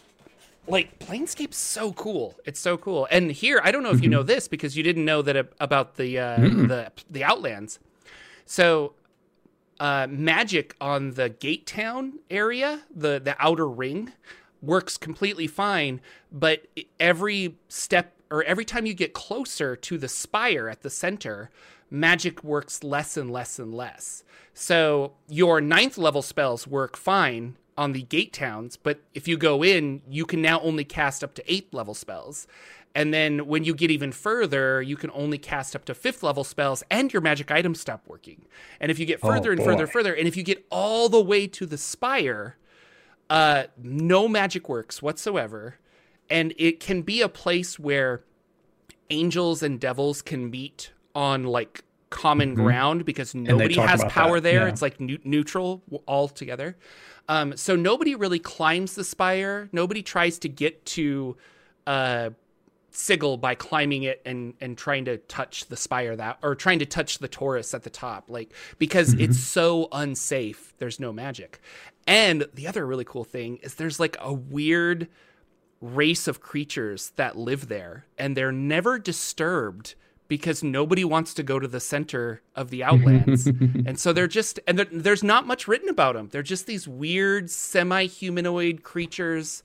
[0.67, 2.35] like Planescape's so cool.
[2.43, 3.07] It's so cool.
[3.09, 5.95] And here, I don't know if you know this because you didn't know that about
[5.95, 6.67] the uh, Mm-mm.
[6.67, 7.79] the the Outlands.
[8.45, 8.93] So
[9.79, 14.11] uh, magic on the Gate Town area, the the outer ring,
[14.61, 16.01] works completely fine.
[16.31, 16.67] But
[16.99, 21.49] every step or every time you get closer to the spire at the center,
[21.91, 24.23] magic works less and less and less.
[24.53, 29.63] So your ninth level spells work fine on the gate towns, but if you go
[29.63, 32.47] in, you can now only cast up to eighth level spells.
[32.95, 36.45] And then when you get even further, you can only cast up to fifth level
[36.45, 38.45] spells and your magic items stop working.
[38.79, 39.91] And if you get Oh, further and further, boy.
[39.91, 42.55] further, and if you get all the way to the spire,
[43.29, 45.75] uh, no magic works whatsoever.
[46.29, 48.23] And it can be a place where
[49.09, 52.63] angels and devils can meet on like common Mhm.
[52.63, 54.61] ground because nobody has power that, there.
[54.63, 54.69] yeah.
[54.69, 56.77] It's like nu- neutral w- all together.
[57.27, 59.69] Um, so nobody really climbs the spire.
[59.71, 61.35] Nobody tries to get to
[61.87, 62.31] uh,
[62.95, 66.85] Sigil by climbing it and and trying to touch the spire that or trying to
[66.85, 69.21] touch the torus at the top, like because Mhm.
[69.21, 70.73] it's so unsafe.
[70.77, 71.59] There's no magic.
[72.07, 75.07] And the other really cool thing is there's like a weird
[75.81, 79.93] race of creatures that live there and they're never disturbed
[80.27, 83.45] because nobody wants to go to the center of the outlands
[83.85, 86.87] and so they're just and there- there's not much written about them they're just these
[86.87, 89.61] weird semi-humanoid creatures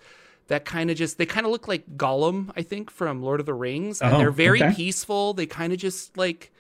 [0.51, 3.47] that kind of just they kind of look like gollum i think from lord of
[3.47, 4.75] the rings and Oh, they're very okay.
[4.75, 5.33] peaceful.
[5.33, 6.53] They kind of just like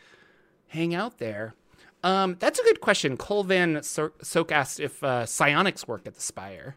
[0.68, 1.54] hang out there.
[2.02, 3.16] Um, that's a good question.
[3.16, 6.76] Cole van so- soak asked if uh, psionics work at the spire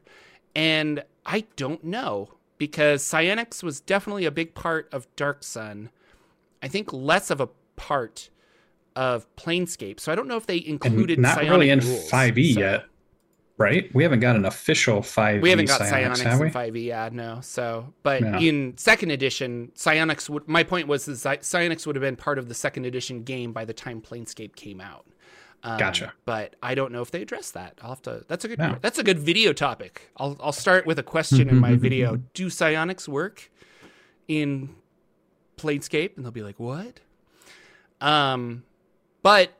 [0.56, 5.90] and i don't know because psionics was definitely a big part of dark sun.
[6.62, 8.30] I think less of a part
[8.96, 12.54] of planescape so i don't know if they included and not really in rules, 5e
[12.54, 12.86] so- yet,
[13.64, 13.90] right?
[13.96, 17.10] We haven't got an official 5e we haven't got psionics, psionics, have in 5e yeah
[17.12, 17.40] no.
[17.42, 18.38] So but Yeah.
[18.40, 22.38] in second edition psionics would my point was is that psionics would have been part
[22.38, 25.06] of the second edition game by the time planescape came out.
[25.66, 26.12] Um, Gotcha.
[26.26, 27.80] but i don't know if they address that.
[27.82, 28.78] I'll have to that's a good Yeah.
[28.82, 30.12] that's a good video topic.
[30.18, 32.18] I'll, I'll start with a question in my video.
[32.34, 33.50] Do psionics work
[34.28, 34.76] in
[35.58, 36.18] planescape?
[36.18, 37.00] And they'll be like what?
[38.02, 38.64] Um
[39.22, 39.52] but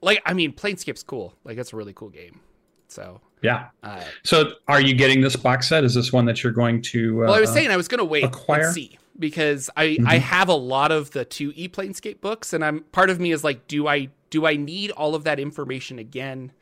[0.00, 1.34] like i mean planescape's cool.
[1.44, 2.40] Like that's a really cool game.
[2.86, 3.68] So Yeah.
[3.82, 5.84] uh, So, are you getting this box set?
[5.84, 7.24] Is this one that you're going to?
[7.24, 8.64] Uh, Well, I was saying I was going to wait acquire?
[8.66, 10.06] and see because I Mhm.
[10.06, 13.32] I have a lot of the two E Planescape books, and I'm part of me
[13.32, 16.52] is like, do I do I need all of that information again?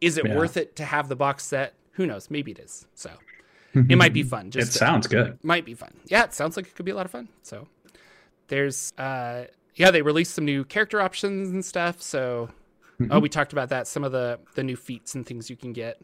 [0.00, 0.36] Is it Yeah.
[0.36, 1.74] worth it to have the box set?
[1.92, 2.28] Who knows?
[2.30, 2.86] Maybe it is.
[2.94, 3.10] So
[3.74, 4.46] it might be fun.
[4.48, 5.38] It Just to- sounds good.
[5.42, 5.92] might be fun.
[6.06, 7.28] Yeah, it sounds like it could be a lot of fun.
[7.42, 7.68] So,
[8.48, 9.44] there's uh
[9.76, 12.00] yeah, they released some new character options and stuff.
[12.02, 12.50] So
[13.00, 13.10] Mm-hmm.
[13.10, 13.88] oh, we talked about that.
[13.88, 16.00] Some of the the new feats and things you can get.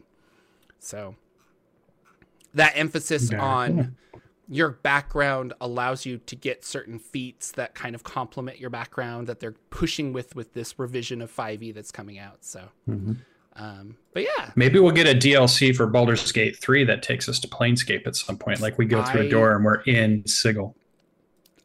[0.81, 1.15] So
[2.53, 3.95] that emphasis Very on
[4.49, 9.39] your background allows you to get certain feats that kind of complement your background that
[9.39, 12.43] they're pushing with with this revision of 5e that's coming out.
[12.43, 13.17] So, Mhm.
[13.55, 17.39] um, but yeah, Maybe we'll get a DLC for Baldur's Gate 3 that takes us
[17.39, 18.59] to Planescape at some point.
[18.59, 20.75] Like we go through I- a door and we're in Sigil.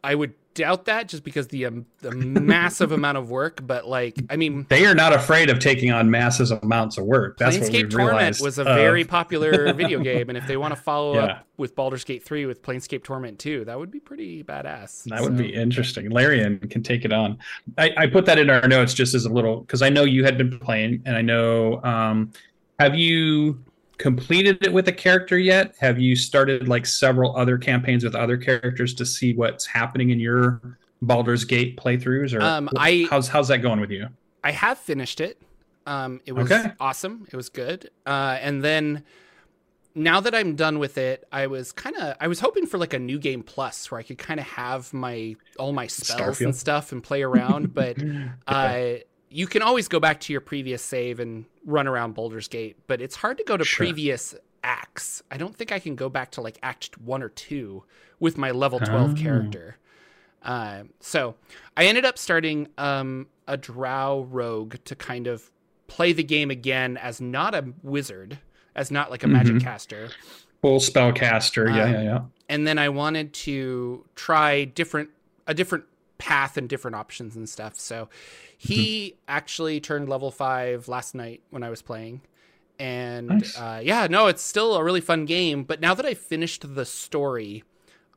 [0.05, 3.64] I would doubt that just because the um, the massive amount of work.
[3.64, 7.38] But like, I mean, They are not afraid of taking on massive amounts of work.
[7.38, 8.42] That's what Planescape Torment realized.
[8.42, 11.25] was a of- very popular video game, and if they want to follow Yeah.
[11.27, 15.05] up with Baldur's Gate 3 with Planescape Torment 2, that would be pretty badass.
[15.05, 16.11] That would be interesting.
[16.11, 17.38] Larian can take it on.
[17.79, 20.25] I, I put that in our notes just as a little because I know you
[20.25, 21.83] had been playing, and I know.
[21.85, 22.33] Um,
[22.79, 23.59] have you
[23.98, 25.74] completed it with a character yet?
[25.80, 30.20] Have you started like several other campaigns with other characters to see what's happening in
[30.20, 32.32] your Baldur's Gate playthroughs?
[32.35, 34.09] Or Um, I- how's how's that going with you?
[34.44, 35.40] I have finished it.
[35.87, 36.72] Um, it was Okay.
[36.80, 37.26] awesome.
[37.32, 37.90] It was good.
[38.04, 39.04] Uh, and then
[39.94, 42.92] now that I'm done with it, I was kind of I was hoping for like
[42.92, 46.54] a new game plus where I could kind of have my all my spells and
[46.54, 47.72] stuff and play around.
[47.72, 47.96] but
[48.46, 48.94] uh,
[49.37, 52.77] you can always go back to your previous save and run around Baldur's Gate.
[52.87, 53.85] But it's hard to go to Sure.
[53.85, 55.22] previous acts.
[55.31, 57.85] I don't think I can go back to like Act one or two
[58.18, 59.22] with my level twelve Oh.
[59.22, 59.77] character.
[60.42, 61.35] Uh, so
[61.77, 65.51] I ended up starting um, a Drow rogue to kind of
[65.87, 68.38] play the game again as not a wizard,
[68.75, 69.61] as not like a magic Mhm.
[69.62, 70.09] caster.
[70.62, 71.68] Full spellcaster.
[71.75, 72.20] Yeah, Um, yeah, yeah.
[72.49, 75.11] And then I wanted to try different
[75.46, 75.85] a different
[76.18, 77.76] path and different options and stuff.
[77.76, 78.09] So
[78.57, 79.16] he Mm-hmm.
[79.29, 82.20] actually turned level five last night when I was playing.
[82.79, 83.59] And Nice.
[83.59, 85.64] uh, yeah, no, it's still a really fun game.
[85.64, 87.64] But now that I finished the story,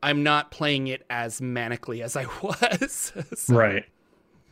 [0.02, 3.12] I'm not playing it as manically as I was.
[3.34, 3.84] So- Right.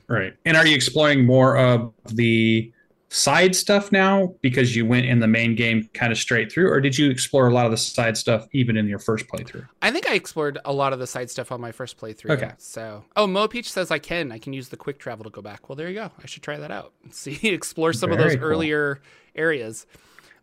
[0.09, 0.35] Right.
[0.47, 2.73] And are you exploring more of the
[3.11, 6.81] side stuff now because you went in the main game kind of straight through, or
[6.81, 9.67] did you explore a lot of the side stuff even in your first playthrough?
[9.81, 12.31] I think I explored a lot of the side stuff on my first playthrough.
[12.31, 12.53] Okay.
[12.59, 14.31] So, oh, Mo Peach says I can.
[14.31, 15.69] I can use the quick travel to go back.
[15.69, 16.11] Well, there you go.
[16.23, 16.93] I should try that out.
[17.11, 18.45] See, explore some of those cool.
[18.45, 19.01] earlier
[19.35, 19.87] areas.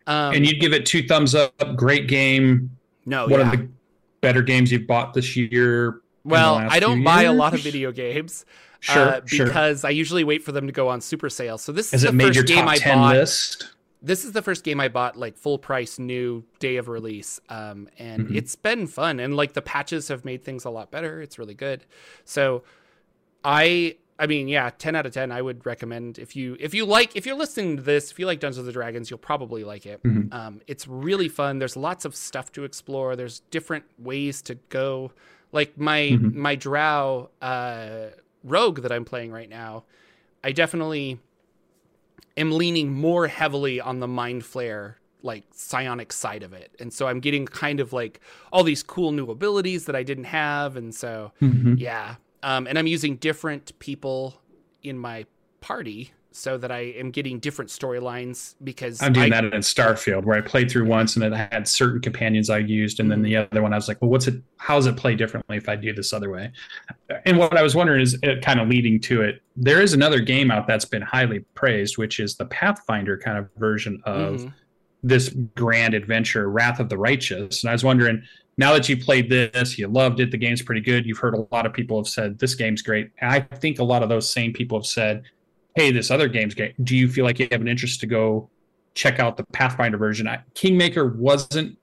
[0.08, 1.54] Um, and you'd give it two thumbs up.
[1.76, 2.72] Great game.
[3.06, 3.52] no, One yeah.
[3.52, 3.70] of the
[4.22, 6.02] better games you've bought this year.
[6.24, 8.46] well, I don't buy a lot of video games
[8.86, 9.08] Sure.
[9.16, 9.46] uh, sure.
[9.48, 11.58] because I usually wait for them to go on super sale.
[11.58, 13.16] So this Has is the first game I 10 bought.
[13.16, 13.70] list?
[14.02, 17.90] This is the first game I bought like full price, new day of release, um,
[17.98, 18.36] and Mhm.
[18.36, 19.20] it's been fun.
[19.20, 21.22] And like the patches have made things a lot better.
[21.22, 21.86] It's really good.
[22.24, 22.64] So,
[23.44, 25.30] I I mean, yeah, ten out of ten.
[25.32, 28.26] I would recommend if you if you like if you're listening to this, if you
[28.28, 30.02] like Dungeons and Dragons, you'll probably like it.
[30.04, 30.34] Mhm.
[30.34, 31.60] Um, it's really fun.
[31.60, 33.16] There's lots of stuff to explore.
[33.16, 35.12] There's different ways to go.
[35.52, 36.34] Like my Mhm.
[36.34, 38.12] my Drow uh,
[38.46, 39.84] rogue that I'm playing right now,
[40.44, 41.20] I definitely
[42.38, 47.08] am leaning more heavily on the mind flayer like psionic side of it and so
[47.08, 48.20] i'm getting kind of like
[48.54, 51.80] all these cool new abilities that i didn't have and so Mhm.
[51.80, 54.40] yeah um, and i'm using different people
[54.84, 55.26] in my
[55.62, 60.26] party so that i am getting different storylines because I'm doing I, that in Starfield,
[60.26, 63.38] where I played through once and it had certain companions I used, and then the
[63.38, 64.36] other one I was like, "Well, what's it?
[64.58, 66.52] How does it play differently if I do this other way?"
[67.26, 69.42] And what I was wondering is, it kind of leading to it.
[69.56, 73.50] There is another game out that's been highly praised, which is the Pathfinder kind of
[73.58, 74.54] version of Mhm.
[75.04, 77.64] this grand adventure, Wrath of the Righteous.
[77.64, 78.24] And I was wondering,
[78.58, 81.06] now that you played this, you loved it, the game's pretty good.
[81.06, 83.10] You've heard a lot of people have said this game's great.
[83.20, 85.24] And I think a lot of those same people have said,
[85.76, 86.74] "Hey, this other game's game.
[86.84, 88.50] Do you feel like you have an interest to go
[88.94, 90.28] check out the Pathfinder version?
[90.28, 91.78] I, Kingmaker wasn't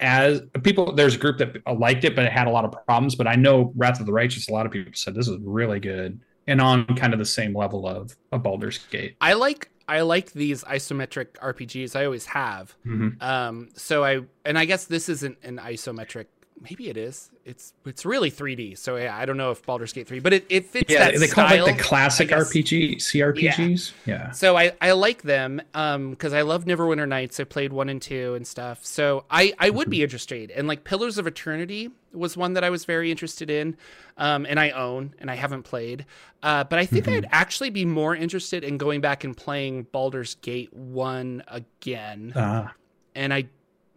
[0.00, 0.92] as people.
[0.94, 3.14] There's a group that liked it, but it had a lot of problems.
[3.14, 4.48] But I know Wrath of the Righteous.
[4.48, 7.56] A lot of people said this is really good and on kind of the same
[7.56, 9.14] level of, of Baldur's Gate.
[9.20, 13.22] i like i like these isometric rpgs i always have Mhm.
[13.22, 16.26] um so i and i guess this isn't an isometric
[16.62, 20.06] maybe it is it's it's really 3d so yeah i don't know if Baldur's Gate
[20.06, 22.28] 3 but it, it fits Yeah, that they call it like the classic.
[22.30, 23.92] RPG, CRPGs.
[24.04, 24.30] Yeah.
[24.30, 27.40] So I, I like them um because I love Neverwinter Nights.
[27.40, 28.84] I played one and two and stuff.
[28.84, 29.90] So I I would Mm-hmm.
[29.90, 30.50] be interested.
[30.52, 33.76] And like Pillars of Eternity was one that I was very interested in,
[34.16, 36.06] um and I own and I haven't played.
[36.42, 37.16] Uh, but I think Mm-hmm.
[37.16, 42.36] I'd actually be more interested in going back and playing Baldur's Gate one again.
[42.36, 42.74] Ah,
[43.14, 43.46] And I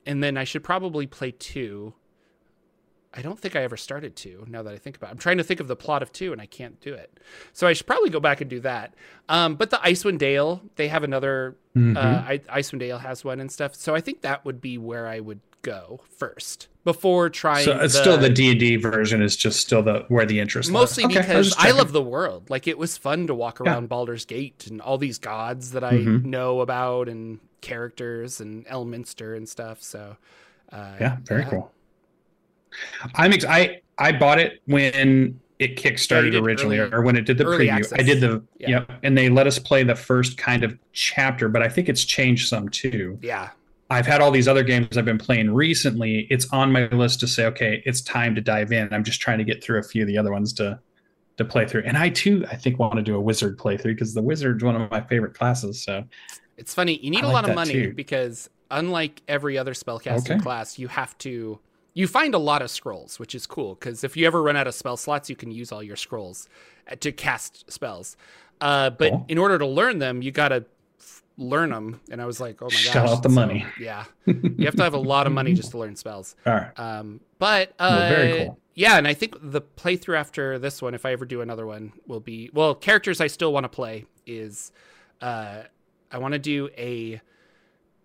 [0.06, 1.94] and then I should probably play two.
[3.18, 4.46] I don't think I ever started two.
[4.50, 5.12] Now that I think about, it.
[5.12, 7.18] I'm trying to think of the plot of two, and I can't do it.
[7.54, 8.94] So I should probably go back and do that.
[9.30, 11.56] Um, but the Icewind Dale, they have another.
[11.76, 11.96] mhm.
[11.96, 13.74] Uh, I, Icewind Dale has one and stuff.
[13.76, 16.68] So I think that would be where I would go first.
[16.84, 17.66] before trying.
[17.66, 20.70] So it's still the D and D version is just still the where the interest.
[20.70, 21.06] Mostly.
[21.06, 21.78] Okay, because I, checking.
[21.78, 22.52] love the world.
[22.52, 23.72] Like it was fun to walk Yeah.
[23.72, 26.26] around Baldur's Gate and all these gods that I Mhm.
[26.26, 29.82] know about and characters and Elminster and stuff.
[29.82, 30.18] So
[30.72, 31.72] uh, Yeah, very cool.
[33.16, 37.16] I'm ex- I I bought it when it oh, kickstarted did originally, early- or when
[37.16, 37.70] it did the preview.
[37.72, 37.98] access.
[38.00, 38.70] I did the Yeah.
[38.70, 42.04] yep, and they let us play the first kind of chapter, but I think it's
[42.04, 43.18] changed some too.
[43.22, 43.50] Yeah,
[43.90, 46.28] I've had all these other games I've been playing recently.
[46.30, 48.92] It's on my list to say, okay, it's time to dive in.
[48.94, 50.80] I'm just trying to get through a few of the other ones to
[51.38, 51.84] to play through.
[51.86, 54.76] And I too, I think, want to do a wizard playthrough because the wizard's one
[54.82, 55.84] of my favorite classes.
[55.84, 56.04] So
[56.58, 56.98] it's funny.
[57.04, 57.94] You need I a like lot of money too.
[57.94, 60.40] because unlike every other spellcasting Okay.
[60.40, 61.60] class, you have to
[61.96, 64.68] you find a lot of scrolls, which is cool because if you ever run out
[64.68, 66.48] of spell slots, you can use all your scrolls
[66.92, 68.16] uh, to cast spells.
[68.62, 69.26] Uh, but Cool.
[69.30, 70.66] in order to learn them, you got to
[71.38, 72.00] learn them.
[72.12, 73.66] And I was like, oh my gosh, Shell out the So, money.
[73.80, 76.36] Yeah, you have to have a lot of money just to learn spells.
[76.46, 78.60] all right, Um, but uh, Well, very cool.
[78.78, 81.94] Yeah, and I think the playthrough after this one, if I ever do another one,
[82.08, 82.76] will be well.
[82.76, 84.74] Characters I still want to play is
[85.22, 85.62] uh,
[86.12, 87.22] I want to do a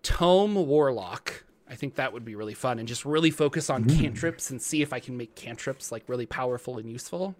[0.03, 1.43] tome warlock.
[1.71, 3.99] I think that would be really fun, and just really focus on Mm.
[4.01, 7.33] cantrips and see if I can make cantrips like really powerful and useful.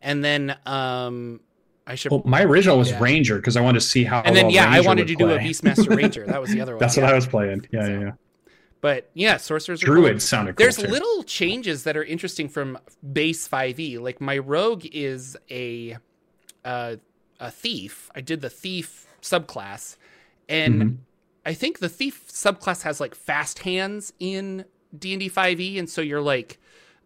[0.00, 1.40] And then um,
[1.86, 2.12] I should.
[2.12, 3.02] well, my original was Yeah.
[3.02, 4.20] Ranger because I wanted to see how.
[4.22, 5.48] and then well yeah, I wanted to would do a play.
[5.48, 6.26] Beastmaster Ranger.
[6.26, 6.80] That was the other one.
[6.80, 7.02] That's yeah.
[7.04, 7.66] what I was playing.
[7.72, 8.12] Yeah, So, yeah, yeah.
[8.80, 9.94] But yeah, sorcerers are cool.
[9.96, 10.86] Druid sounded cool There's too.
[10.86, 12.78] little changes that are interesting from
[13.12, 13.98] base 5e.
[14.00, 15.98] Like my rogue is a
[16.64, 16.96] uh,
[17.38, 18.08] a thief.
[18.14, 19.96] I did the thief subclass,
[20.48, 20.96] and Mhm.
[21.44, 24.64] I think the thief subclass has like fast hands in
[24.96, 26.58] D and D 5e, and so you're like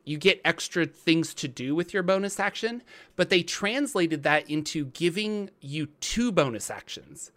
[0.07, 2.83] you get extra things to do with your bonus action.
[3.16, 7.31] But they translated that into giving you two bonus actions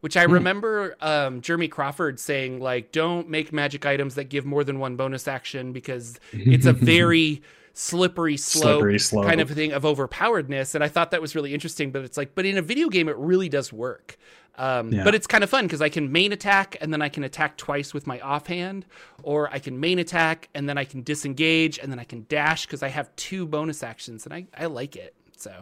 [0.00, 4.62] which I remember um, Jeremy Crawford saying, like, don't make magic items that give more
[4.62, 7.42] than one bonus action because it's a very
[7.78, 9.24] slippery slope, Slippery slope.
[9.26, 10.74] kind of thing of overpoweredness.
[10.74, 11.92] And I thought that was really interesting.
[11.92, 14.16] But it's like, but in a video game, it really does work.
[14.56, 15.04] Um, Yeah.
[15.04, 17.56] But it's kind of fun because I can main attack and then I can attack
[17.56, 18.84] twice with my offhand,
[19.22, 22.66] or I can main attack and then I can disengage and then I can dash
[22.66, 25.14] because I have two bonus actions and I, I like it.
[25.36, 25.52] So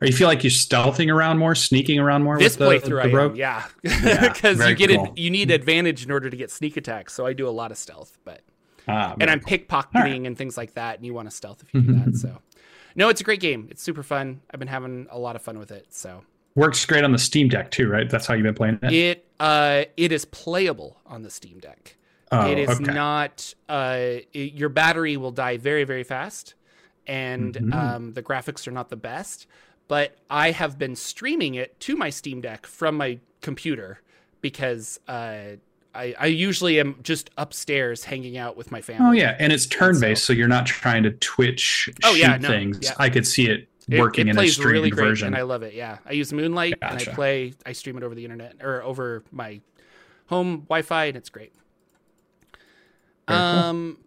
[0.00, 3.10] Or you feel like you're stealthing around more, sneaking around more this with the, playthrough,
[3.10, 5.06] the am, yeah, Yeah, because very you get cool.
[5.06, 7.12] it, you need advantage in order to get sneak attacks.
[7.14, 8.42] So I do a lot of stealth, but
[8.88, 9.58] Ah, and I'm cool.
[9.58, 12.14] pickpocketing and things like that, and you want to stealth if you do that.
[12.16, 12.38] So
[12.94, 13.68] no, it's a great game.
[13.70, 14.40] It's super fun.
[14.50, 15.86] I've been having a lot of fun with it.
[15.90, 16.22] So
[16.54, 18.08] Works great on the Steam Deck too, right?
[18.08, 18.92] That's how you've been playing it.
[18.92, 21.96] it uh it is playable on the Steam Deck.
[22.32, 22.92] oh, it is okay.
[22.92, 23.96] not uh
[24.32, 26.54] it- your battery will die very very fast
[27.06, 27.74] and Mhm.
[27.74, 29.46] um the graphics are not the best
[29.86, 34.00] but i have been streaming it to my steam deck from my computer
[34.40, 35.56] because uh
[35.96, 39.06] I, I usually am just upstairs hanging out with my family.
[39.08, 42.48] Oh yeah, and it's turn-based, so, you're not trying to twitch Oh, shoot yeah, no,
[42.48, 42.78] things.
[42.82, 42.94] yeah.
[42.98, 45.26] I could see it It- working it, in a plays streamed really great, version.
[45.28, 45.74] and I love it.
[45.74, 47.54] Yeah, I use Moonlight and I play.
[47.64, 49.60] I stream it over the internet or over my
[50.28, 51.52] home Wi-Fi, and it's great.
[53.28, 53.58] Very cool.
[53.58, 53.98] um,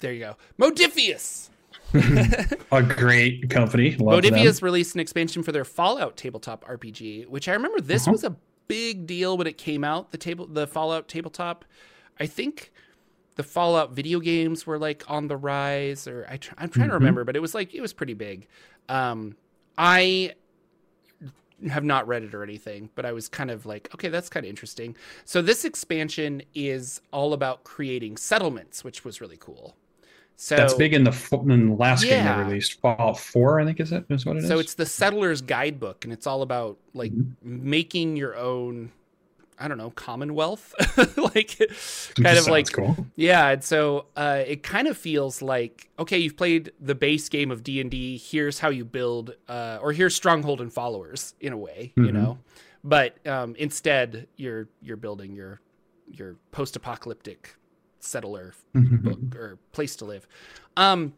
[0.00, 0.36] there you go.
[0.60, 1.48] Modiphius.
[2.72, 3.96] a great company.
[3.96, 8.12] Love released an expansion for their Fallout tabletop RPG, which I remember this Uh-huh.
[8.12, 8.34] was a
[8.72, 10.10] big deal when it came out.
[10.10, 11.64] The table, the Fallout tabletop.
[12.18, 12.72] I think
[13.36, 16.92] the Fallout video games were like on the rise, or I tr- I'm trying to
[16.94, 16.98] Mhm.
[17.00, 18.46] remember, but it was like it was pretty big.
[18.88, 19.36] Um,
[19.78, 20.34] I
[21.70, 24.44] have not read it or anything, but I was kind of like, okay, that's kind
[24.44, 24.96] of interesting.
[25.24, 29.76] So this expansion is all about creating settlements, which was really cool.
[30.44, 32.80] So That's big in the in the last game they released.
[32.80, 34.48] Fallout Four, I think is it is what it is.
[34.48, 37.34] So it's the settler's guidebook, and it's all about like Mhm.
[37.44, 38.90] making your own.
[39.56, 40.74] I don't know, commonwealth,
[41.16, 41.56] like
[42.20, 43.06] kind of like cool.
[43.14, 43.50] yeah.
[43.50, 47.62] And so uh, it kind of feels like okay, you've played the base game of
[47.62, 48.18] D and D.
[48.18, 52.12] Here's how you build, uh, or here's stronghold and followers in a way, you Mhm.
[52.14, 52.38] know.
[52.82, 55.60] But um, instead, you're you're building your
[56.10, 57.54] your post apocalyptic
[58.04, 60.26] settler book or place to live.
[60.76, 61.14] Um,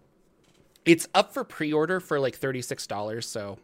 [0.84, 3.26] it's up for pre-order for like thirty six dollars.
[3.26, 3.58] So,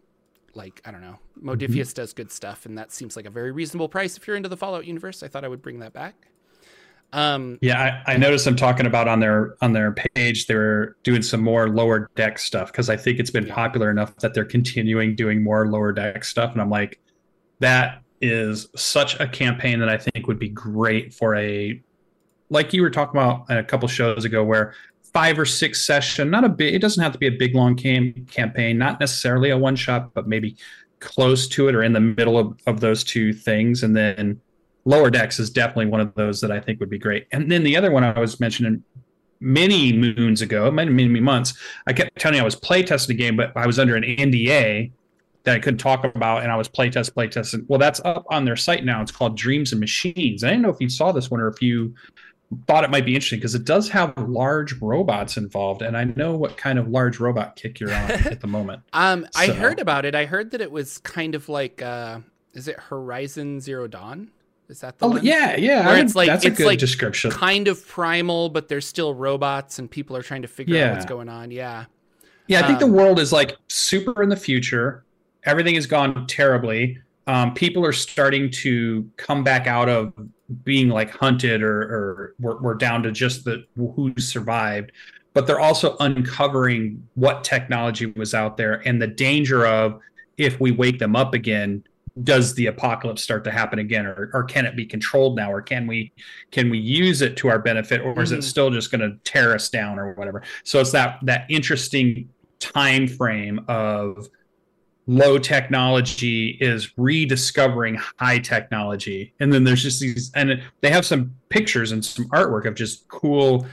[0.55, 3.89] like I don't know, Modiphius does good stuff, and that seems like a very reasonable
[3.89, 5.23] price if you're into the Fallout universe.
[5.23, 6.15] I thought I would bring that back.
[7.13, 10.55] Um, Yeah, I, noticed I noticed them talking about on their on their page they
[10.55, 13.55] were doing some more lower deck stuff because I think it's been Yeah.
[13.55, 17.01] popular enough that they're continuing doing more lower deck stuff, and I'm like,
[17.59, 21.83] that is such a campaign that I think would be great for a,
[22.51, 24.75] like you were talking about a couple shows ago, where
[25.13, 27.77] five or six session, not a big, it doesn't have to be a big long
[27.77, 30.57] cam- campaign, not necessarily a one shot, but maybe
[31.01, 34.41] close to it or in the middle of, of those two things, and then
[34.85, 37.27] Lower Decks is definitely one of those that I think would be great.
[37.33, 38.83] And then the other one I was mentioning
[39.41, 41.55] many moons ago, many, many months,
[41.87, 44.93] I kept telling you I was playtesting a game, but I was under an NDA
[45.45, 47.65] that I couldn't talk about, and I was playtest, playtesting.
[47.67, 49.01] Well, that's up on their site now.
[49.01, 50.45] It's called Dreams and Machines.
[50.45, 51.95] I didn't know if you saw this one or if you
[52.67, 56.35] thought it might be interesting because it does have large robots involved, and I know
[56.37, 58.83] what kind of large robot kick you're on at the moment.
[58.93, 60.15] Um, I heard about it.
[60.15, 62.21] I heard that it was kind of like, uh,
[62.53, 64.31] is it Horizon Zero Dawn?
[64.69, 65.25] Is that the oh, one?
[65.25, 65.87] yeah, yeah.
[65.87, 67.31] Where it's like that's a it's good like description.
[67.31, 71.07] kind of primal, but there's still robots, and people are trying to figure out what's
[71.07, 71.51] going on.
[71.51, 71.87] Yeah.
[72.47, 75.05] Yeah, I think Um, the world is like super in the future.
[75.45, 76.99] Everything has gone terribly.
[77.31, 80.13] Um, people are starting to come back out of
[80.65, 84.91] being like hunted or, or we're, we're down to just the who survived.
[85.33, 90.01] But they're also uncovering what technology was out there and the danger of
[90.39, 91.85] if we wake them up again,
[92.25, 95.63] does the apocalypse start to happen again, or, or can it be controlled now, or
[95.63, 96.13] can we
[96.51, 98.39] can we use it to our benefit, or is Mhm.
[98.39, 100.43] it still just going to tear us down, or whatever?
[100.65, 102.29] So it's that that interesting
[102.59, 104.29] time frame of
[105.11, 109.35] low technology is rediscovering high technology.
[109.41, 113.09] And then there's just these and they have some pictures and some artwork of just
[113.09, 113.67] cool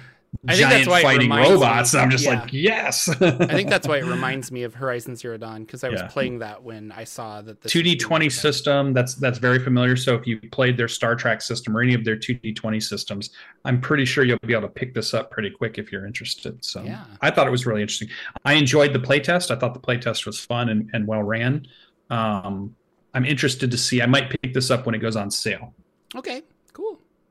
[0.48, 2.42] I think that's why fighting me- robots i'm just yeah.
[2.42, 5.90] like yes I think that's why it reminds me of Horizon Zero Dawn because I
[5.90, 6.08] was Yeah.
[6.08, 10.16] playing that when I saw that the 2d20 being system that's that's very familiar so
[10.16, 13.30] if you played their star trek system or any of their 2d20 systems
[13.66, 16.64] i'm pretty sure you'll be able to pick this up pretty quick if you're interested
[16.64, 17.04] so Yeah.
[17.22, 18.10] i thought it was really interesting
[18.46, 21.66] i enjoyed the playtest i thought the playtest was fun and, and well ran
[22.10, 22.76] um,
[23.14, 25.74] i'm interested to see i might pick this up when it goes on sale
[26.16, 26.42] Okay.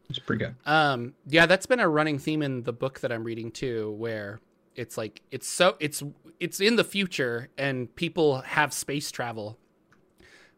[0.09, 3.24] It's pretty good Um, yeah, that's been a running theme in the book that I'm
[3.24, 4.40] reading too, where
[4.74, 6.02] it's like it's so it's
[6.40, 9.59] it's in the future and people have space travel,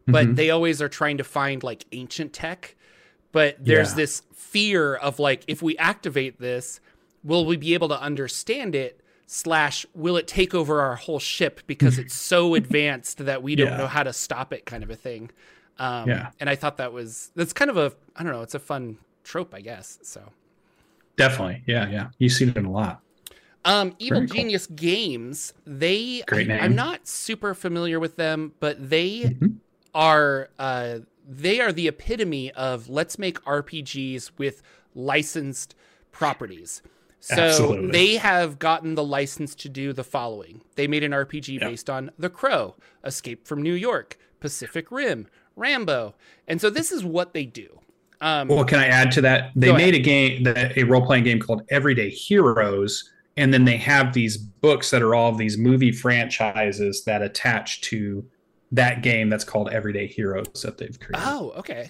[0.05, 0.35] but Mhm.
[0.35, 2.75] they always are trying to find like ancient tech.
[3.31, 3.95] But there's Yeah.
[3.95, 6.79] this fear of like if we activate this,
[7.23, 9.01] will we be able to understand it?
[9.27, 13.67] Slash, will it take over our whole ship because it's so advanced that we don't
[13.67, 13.77] Yeah.
[13.77, 15.29] know how to stop it, kind of a thing.
[15.77, 16.31] Um, Yeah.
[16.39, 18.97] And I thought that was that's kind of a I don't know, it's a fun
[19.29, 19.99] trope, I guess.
[20.01, 20.21] So.
[21.15, 23.01] definitely yeah yeah you see it a lot
[23.65, 24.35] Um, Evil Very cool.
[24.37, 26.61] Genius Games, they Great name.
[26.61, 29.55] I, am not super familiar with them, but they Mhm.
[29.93, 34.63] are uh they are the epitome of let's make RPGs with
[34.95, 35.75] licensed
[36.11, 36.81] properties.
[37.19, 37.91] So Absolutely.
[37.91, 40.61] they have gotten the license to do the following.
[40.75, 41.61] They made an RPG Yep.
[41.69, 45.27] based on The Crow, Escape from New York, Pacific Rim,
[45.57, 46.15] Rambo.
[46.47, 47.81] And so this is what they do.
[48.21, 49.51] Um, Well, can I add to that?
[49.55, 53.77] They made a game, that- a role playing game called Everyday Heroes, and then they
[53.77, 58.25] have these books that are all of these movie franchises that attach to
[58.71, 61.25] that game that's called Everyday Heroes that they've created.
[61.27, 61.89] oh, okay.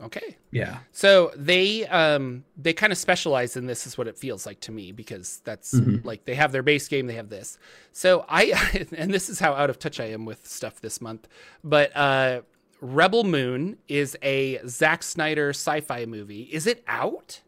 [0.00, 0.36] Okay.
[0.52, 4.60] Yeah, So they um they kind of specialize in this is what it feels like
[4.60, 6.04] to me because that's Mhm.
[6.04, 7.58] like they have their base game they have this.
[7.92, 8.52] So I
[8.96, 11.26] and this is how out of touch I am with stuff this month.
[11.64, 12.42] But uh
[12.80, 16.42] Rebel Moon is a Zack Snyder sci-fi movie.
[16.52, 17.40] Is it out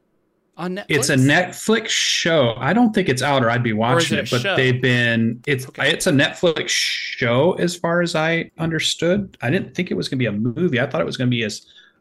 [0.56, 0.84] on Netflix?
[0.88, 2.54] it's a Netflix show.
[2.58, 4.30] I don't think it's out, or I'd be watching it it.
[4.30, 4.56] But show?
[4.56, 5.90] they've been it's Okay.
[5.90, 9.36] it's a Netflix show as far as I understood.
[9.40, 10.80] I didn't think it was going to be a movie.
[10.80, 11.50] I thought it was going to be a,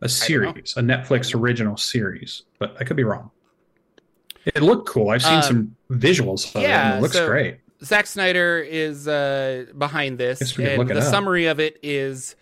[0.01, 2.43] a series, a Netflix original series.
[2.57, 3.30] But I could be wrong.
[4.45, 5.09] It looked cool.
[5.09, 6.67] I've seen Um, some visuals of it.
[6.67, 7.57] yeah, And it looks so- great.
[7.84, 12.36] Zack Snyder is uh, behind this, Guess we could and the summary of it is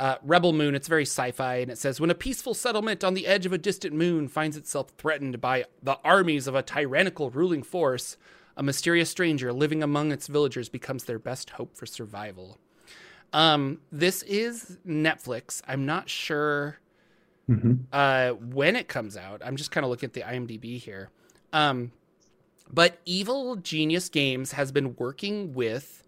[0.00, 0.74] uh, Rebel Moon.
[0.74, 3.58] It's very sci-fi, and it says when a peaceful settlement on the edge of a
[3.58, 8.16] distant moon finds itself threatened by the armies of a tyrannical ruling force,
[8.56, 12.58] a mysterious stranger living among its villagers becomes their best hope for survival.
[13.34, 15.60] Um, this is Netflix.
[15.68, 16.78] I'm not sure
[17.46, 19.42] hmm uh, when it comes out.
[19.44, 21.10] I'm just kind of looking at the IMDb here.
[21.52, 21.92] Um,
[22.72, 26.02] but Evil Genius Games has been working with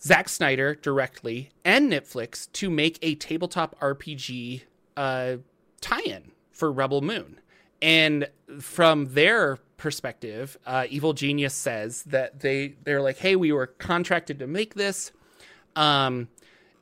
[0.00, 4.62] Zack Snyder directly and Netflix to make a tabletop RPG
[4.96, 5.36] uh,
[5.80, 7.40] tie-in for Rebel Moon.
[7.80, 8.28] And
[8.60, 14.40] from their perspective, uh, Evil Genius says that they they're like, hey, we were contracted
[14.40, 15.12] to make this.
[15.76, 16.28] Um,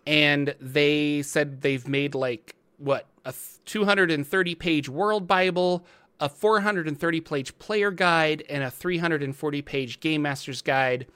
[0.07, 5.85] and they said they've made like what a 230 page world bible
[6.21, 11.07] a 430 page player guide and a 340 page game master's guide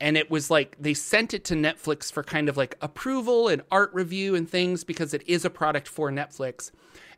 [0.00, 3.62] and it was like they sent it to netflix for kind of like approval and
[3.70, 6.70] art review and things because it is a product for netflix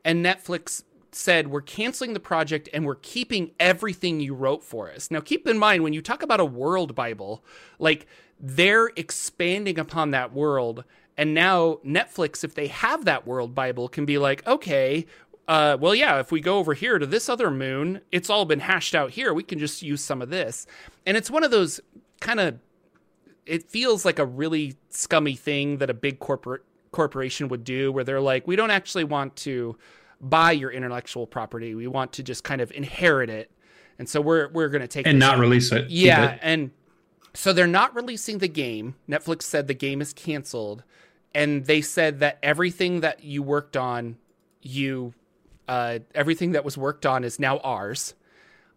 [0.05, 5.11] and netflix said we're canceling the project and we're keeping everything you wrote for us
[5.11, 7.43] now keep in mind when you talk about a world bible
[7.79, 8.07] like
[8.39, 10.85] they're expanding upon that world
[11.17, 15.07] And now Netflix, if they have that world Bible, can be like, okay,
[15.49, 18.61] uh, well, yeah, if we go over here to this other moon, it's all been
[18.61, 19.33] hashed out here.
[19.33, 20.67] We can just use some of this.
[21.07, 21.81] And it's one of those
[22.21, 22.59] kind of,
[23.47, 28.05] it feels like a really scummy thing that a big corporate corporation would do where
[28.05, 29.77] they're like, we don't actually want to
[30.21, 31.75] buy your intellectual property.
[31.75, 33.51] We want to just kind of inherit it.
[33.99, 35.11] And so we're we're going to take it.
[35.11, 35.89] and not release it.
[35.89, 36.41] Yeah, it.
[36.43, 36.71] and
[37.33, 38.95] so they're not releasing the game.
[39.09, 40.83] Netflix said the game is canceled,
[41.35, 44.17] and they said that everything that you worked on,
[44.63, 45.15] you,
[45.69, 48.15] uh, everything that was worked on is now ours.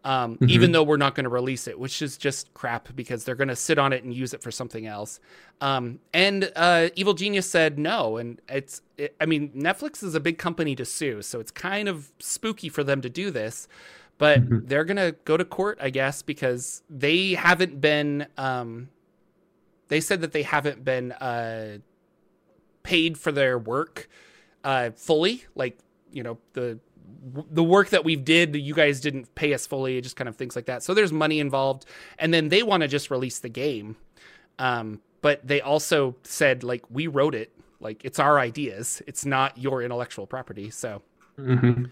[0.05, 0.49] Um, mm-hmm.
[0.49, 3.49] even though we're not going to release it, which is just crap because they're going
[3.49, 5.19] to sit on it and use it for something else.
[5.59, 10.21] Um, and uh, Evil Genius said no, and it's, it, I mean, Netflix is a
[10.21, 13.67] big company to sue, so it's kind of spooky for them to do this
[14.19, 14.67] but mm-hmm.
[14.67, 18.27] they're gonna go to court, I guess, because they haven't been.
[18.37, 18.89] Um,
[19.87, 21.79] they said that they haven't been uh,
[22.83, 24.07] paid for their work
[24.63, 25.45] uh, fully.
[25.55, 25.79] Like
[26.11, 26.79] you know the
[27.51, 29.99] the work that we've did, you guys didn't pay us fully.
[30.01, 30.83] Just kind of things like that.
[30.83, 31.85] So there's money involved,
[32.17, 33.95] and then they want to just release the game.
[34.57, 39.01] Um, but they also said like we wrote it, like it's our ideas.
[39.07, 40.69] It's not your intellectual property.
[40.69, 41.01] So.
[41.37, 41.85] Mm-hmm.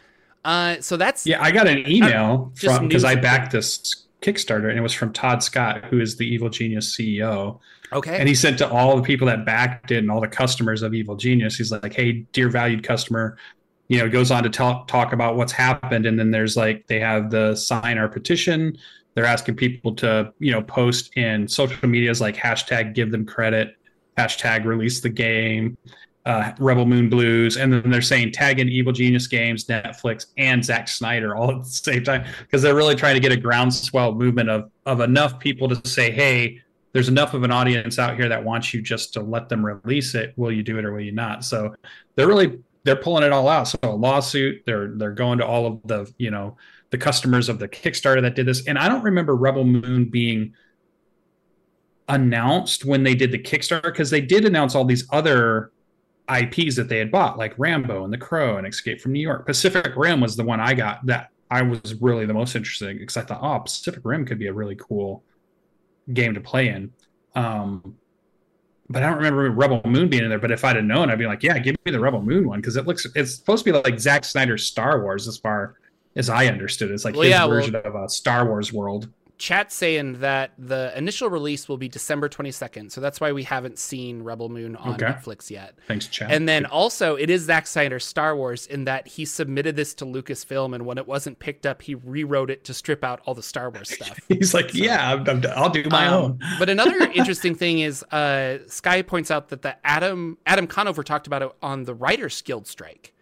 [0.45, 1.41] Uh, so that's yeah.
[1.41, 5.43] I got an email from because I backed this Kickstarter, and it was from Todd
[5.43, 7.59] Scott, who is the Evil Genius CEO.
[7.93, 8.17] Okay.
[8.17, 10.93] And he sent to all the people that backed it and all the customers of
[10.93, 11.57] Evil Genius.
[11.57, 13.37] He's like, "Hey, dear valued customer."
[13.87, 16.99] You know, goes on to talk talk about what's happened, and then there's like they
[16.99, 18.77] have the sign our petition.
[19.13, 23.75] They're asking people to you know post in social medias like hashtag give them credit,
[24.17, 25.77] hashtag release the game,
[26.27, 30.63] uh, Rebel Moon Blues, and then they're saying tag in Evil Genius Games, Netflix, and
[30.63, 34.13] Zack Snyder all at the same time because they're really trying to get a groundswell
[34.13, 36.61] movement of of enough people to say, hey,
[36.91, 40.15] there's enough of an audience out here that wants you just to let them release
[40.15, 40.33] it.
[40.35, 41.45] Will you do it or will you not?
[41.45, 41.75] So
[42.15, 43.67] they're really they're pulling it all out.
[43.67, 46.57] So a lawsuit, they're they're going to all of the you know
[46.89, 50.53] the customers of the Kickstarter that did this, and I don't remember Rebel Moon being
[52.07, 55.73] announced when they did the Kickstarter because they did announce all these other
[56.33, 59.45] IPs that they had bought, like Rambo and The Crow and Escape from New York.
[59.45, 62.97] Pacific Rim was the one I got that I was really the most interested in
[62.97, 65.23] because I thought, oh, Pacific Rim could be a really cool
[66.13, 66.91] game to play in.
[67.35, 67.97] Um,
[68.89, 70.39] but I don't remember Rebel Moon being in there.
[70.39, 72.61] But if I'd have known, I'd be like, yeah, give me the Rebel Moon one
[72.61, 75.75] because it looks it's supposed to be like Zack Snyder's Star Wars as far
[76.15, 76.91] as I understood.
[76.91, 80.51] It's like well, his yeah, version well, of a Star Wars world chat saying that
[80.57, 82.91] the initial release will be December 22nd.
[82.91, 85.05] So that's why we haven't seen Rebel Moon on okay.
[85.05, 85.75] Netflix yet.
[85.87, 86.31] Thanks, chat.
[86.31, 90.05] And then also, it is Zack Snyder's Star Wars in that he submitted this to
[90.05, 93.43] Lucasfilm, and when it wasn't picked up, he rewrote it to strip out all the
[93.43, 94.19] Star Wars stuff.
[94.27, 96.39] He's like, so, yeah, i will do my um, own.
[96.59, 101.27] but another interesting thing is, uh, Sky points out that the Adam Adam Conover talked
[101.27, 103.13] about it on the Writers Guild strike.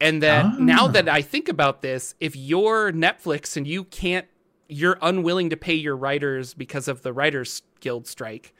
[0.00, 0.56] And that ah.
[0.58, 4.26] now that I think about this, if you're Netflix and you can't
[4.72, 8.54] you're unwilling to pay your writers because of the writers guild strike.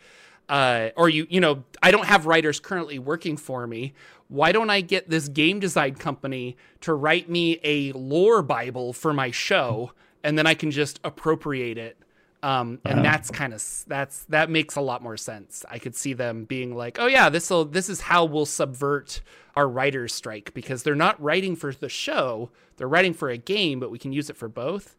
[0.48, 3.94] Uh, or you you know i don't have writers currently working for me.
[4.28, 9.12] Why don't i get this game design company to write me a lore bible for
[9.12, 9.92] my show
[10.24, 11.96] and then i can just appropriate it?
[12.44, 13.02] Um, and uh-huh.
[13.02, 15.64] that's kind of that's that makes a lot more sense.
[15.70, 19.22] I could see them being like oh yeah this will this is how we'll subvert
[19.54, 23.78] our writers strike because they're not writing for the show they're writing for a game
[23.78, 24.96] but we can use it for both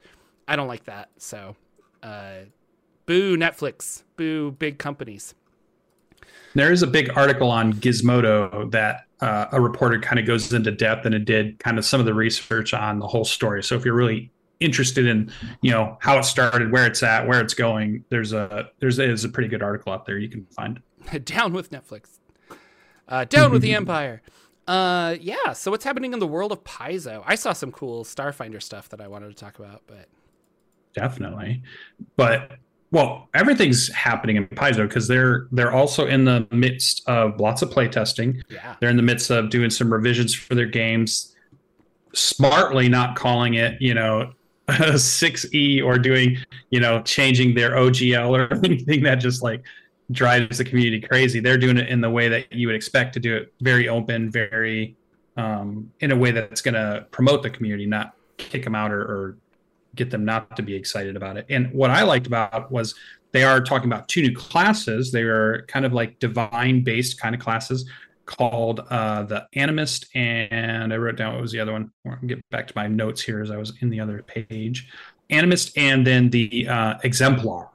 [0.47, 1.09] I don't like that.
[1.17, 1.55] So,
[2.01, 2.45] uh,
[3.05, 5.33] boo Netflix, boo big companies.
[6.55, 10.71] There is a big article on Gizmodo that uh, a reporter kind of goes into
[10.71, 13.63] depth and it did kind of some of the research on the whole story.
[13.63, 15.31] So if you're really interested in,
[15.61, 19.07] you know, how it started, where it's at, where it's going, there's a there's a,
[19.07, 20.81] there's a pretty good article out there you can find.
[21.23, 22.19] down with Netflix.
[23.07, 24.21] Uh, down with the Empire.
[24.67, 25.53] Uh, yeah.
[25.53, 27.23] So what's happening in the world of Paizo?
[27.25, 30.07] I saw some cool Starfinder stuff that I wanted to talk about, but
[30.93, 31.61] definitely.
[32.15, 32.53] But
[32.91, 37.71] well, everything's happening in Paizo because they're they're also in the midst of lots of
[37.71, 38.41] playtesting.
[38.49, 38.75] Yeah.
[38.79, 41.35] They're in the midst of doing some revisions for their games,
[42.13, 44.31] smartly not calling it, you know,
[44.69, 46.37] 6E or doing,
[46.69, 49.63] you know, changing their OGL or anything that just like
[50.11, 51.39] drives the community crazy.
[51.39, 54.29] They're doing it in the way that you would expect to do it, very open,
[54.29, 54.95] very
[55.35, 59.01] um, in a way that's going to promote the community, not kick them out or,
[59.01, 59.37] or
[59.95, 61.45] get them not to be excited about it.
[61.49, 62.95] And what I liked about was
[63.31, 65.11] they are talking about two new classes.
[65.11, 67.89] They are kind of like divine based kind of classes
[68.25, 71.91] called uh, the Animist, and I wrote down what was the other one.
[72.05, 74.87] I'll get back to my notes here as I was in the other page.
[75.29, 77.69] Animist, and then the uh, Exemplar.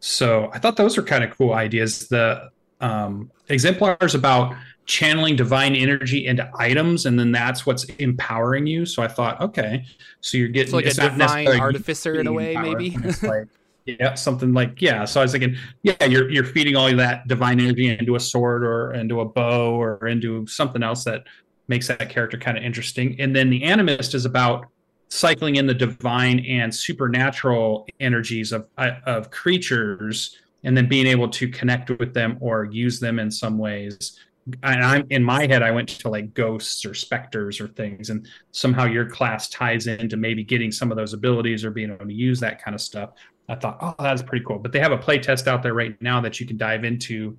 [0.00, 2.08] So I thought those were kind of cool ideas.
[2.08, 4.56] The um, exemplars about
[4.86, 8.84] channeling divine energy into items, and then that's what's empowering you.
[8.84, 9.84] So I thought, okay,
[10.20, 12.62] so you're getting it's like a divine artificer in a way, power.
[12.64, 12.96] maybe.
[13.22, 13.48] Like
[13.84, 15.04] yeah, something like yeah.
[15.04, 18.64] So I was thinking, yeah, you're you're feeding all that divine energy into a sword
[18.64, 21.24] or into a bow or into something else that
[21.68, 23.20] makes that character kind of interesting.
[23.20, 24.66] And then the animist is about
[25.08, 31.28] cycling in the divine and supernatural energies of uh, of creatures and then being able
[31.28, 34.18] to connect with them or use them in some ways
[34.62, 38.26] and i'm in my head i went to like ghosts or specters or things and
[38.50, 42.12] somehow your class ties into maybe getting some of those abilities or being able to
[42.12, 43.10] use that kind of stuff.
[43.48, 44.58] I thought oh that's pretty cool.
[44.58, 47.36] But they have a play test out there right now that you can dive into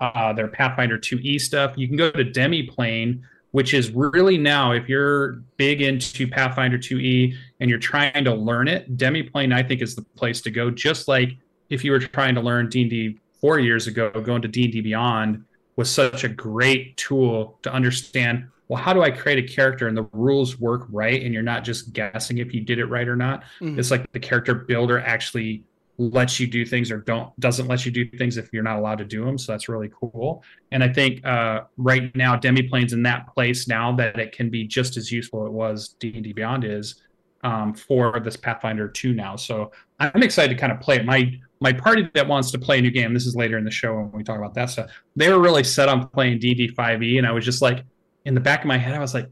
[0.00, 1.74] uh, their pathfinder 2e stuff.
[1.76, 7.32] You can go to demiplane which is really now if you're big into pathfinder 2e
[7.60, 10.70] and you're trying to learn it demiplane i think is the place to go.
[10.70, 11.30] Just like
[11.70, 15.44] if you were trying to learn d&d four years ago going to d&d beyond
[15.76, 19.96] was such a great tool to understand well how do i create a character and
[19.96, 23.16] the rules work right and you're not just guessing if you did it right or
[23.16, 23.44] not?
[23.60, 23.78] Mm-hmm.
[23.78, 25.64] it's like the character builder actually
[25.98, 28.98] lets you do things or don't doesn't let you do things if you're not allowed
[28.98, 30.42] to do them so that's really cool.
[30.72, 34.64] And i think uh, right now demiplane's in that place now that it can be
[34.64, 37.02] just as useful it was d&d beyond is
[37.44, 39.36] um, for this pathfinder 2 now.
[39.36, 39.70] So
[40.00, 41.06] i'm excited to kind of play it.
[41.06, 43.70] My my party that wants to play a new game, this is later in the
[43.70, 47.18] show when we talk about that stuff, they were really set on playing DD5E.
[47.18, 47.84] And I was just like,
[48.24, 49.30] in the back of my head, I was like,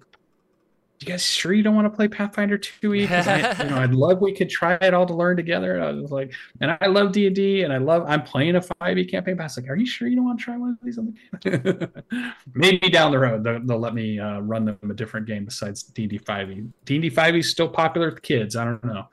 [1.01, 3.11] you guys sure you don't want to play Pathfinder 2E?
[3.27, 5.75] I, you know, I'd love we could try it all to learn together.
[5.75, 9.11] And I was like, and I love D&D and I love, I'm playing a 5E
[9.11, 9.37] campaign.
[9.37, 10.99] But I was like, are you sure you don't want to try one of these
[10.99, 12.33] on the game?
[12.55, 15.83] Maybe down the road, they'll, they'll let me uh, run them a different game besides
[15.83, 16.71] D&D 5E.
[16.85, 18.57] D&D 5E is still popular with kids.
[18.57, 19.09] I don't know.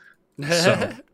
[0.49, 0.93] So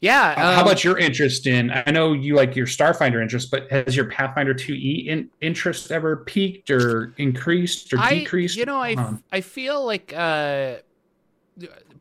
[0.00, 0.30] yeah.
[0.30, 1.70] Um, How about your interest in?
[1.70, 6.16] I know you like your Starfinder interest, but has your Pathfinder 2e in, interest ever
[6.16, 8.56] peaked or increased or I, decreased?
[8.56, 10.76] You know, I, um, I feel like uh,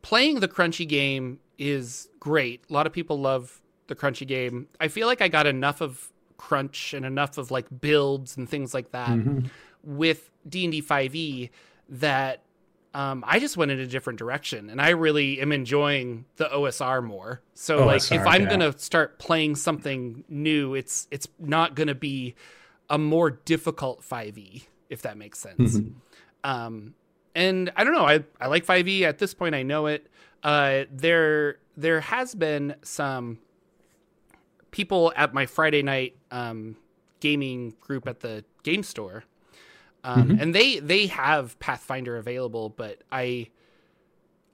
[0.01, 2.63] playing the crunchy game is great.
[2.69, 4.67] A lot of people love the crunchy game.
[4.79, 8.73] I feel like I got enough of crunch and enough of like builds and things
[8.73, 9.47] like that mm-hmm.
[9.83, 11.49] with D&D 5e
[11.89, 12.43] that
[12.97, 17.03] um, I just went in a different direction, and I really am enjoying the OSR
[17.03, 17.43] more.
[17.53, 18.49] So, OSR, like, if I'm yeah.
[18.49, 22.33] gonna start playing something new, it's it's not gonna be
[22.89, 25.77] a more difficult 5e, if that makes sense.
[25.77, 25.91] Mm-hmm.
[26.43, 26.95] Um,
[27.35, 29.53] and I don't know, I I like 5e at this point.
[29.53, 30.07] I know it.
[30.41, 33.37] Uh, there there has been some
[34.71, 36.77] people at my Friday night um,
[37.19, 39.23] gaming group at the game store
[40.07, 40.41] um, mm-hmm.
[40.41, 43.49] and they they have Pathfinder available, but I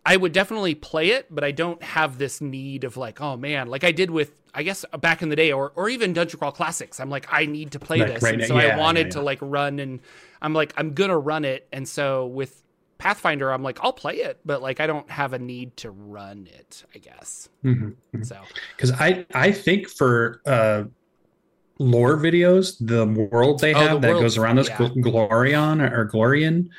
[0.03, 3.67] I would definitely play it, but I don't have this need of like, oh man,
[3.67, 6.51] like I did with I guess back in the day, or or even Dungeon Crawl
[6.51, 6.99] Classics.
[6.99, 9.05] I'm like, I need to play like this, right and so yeah, I wanted yeah,
[9.05, 9.11] yeah.
[9.11, 9.99] to like run, and
[10.41, 12.63] I'm like, I'm gonna run it, and so with
[12.97, 16.47] Pathfinder, I'm like, I'll play it, but like I don't have a need to run
[16.51, 16.83] it.
[16.95, 17.47] I guess.
[17.63, 17.89] Mm-hmm.
[17.89, 18.23] mm-hmm.
[18.23, 18.39] So
[18.75, 20.85] because I I think for uh
[21.79, 24.77] lore videos, the world they have oh, the that world, goes around this yeah.
[24.77, 26.69] Glorion or Glorian,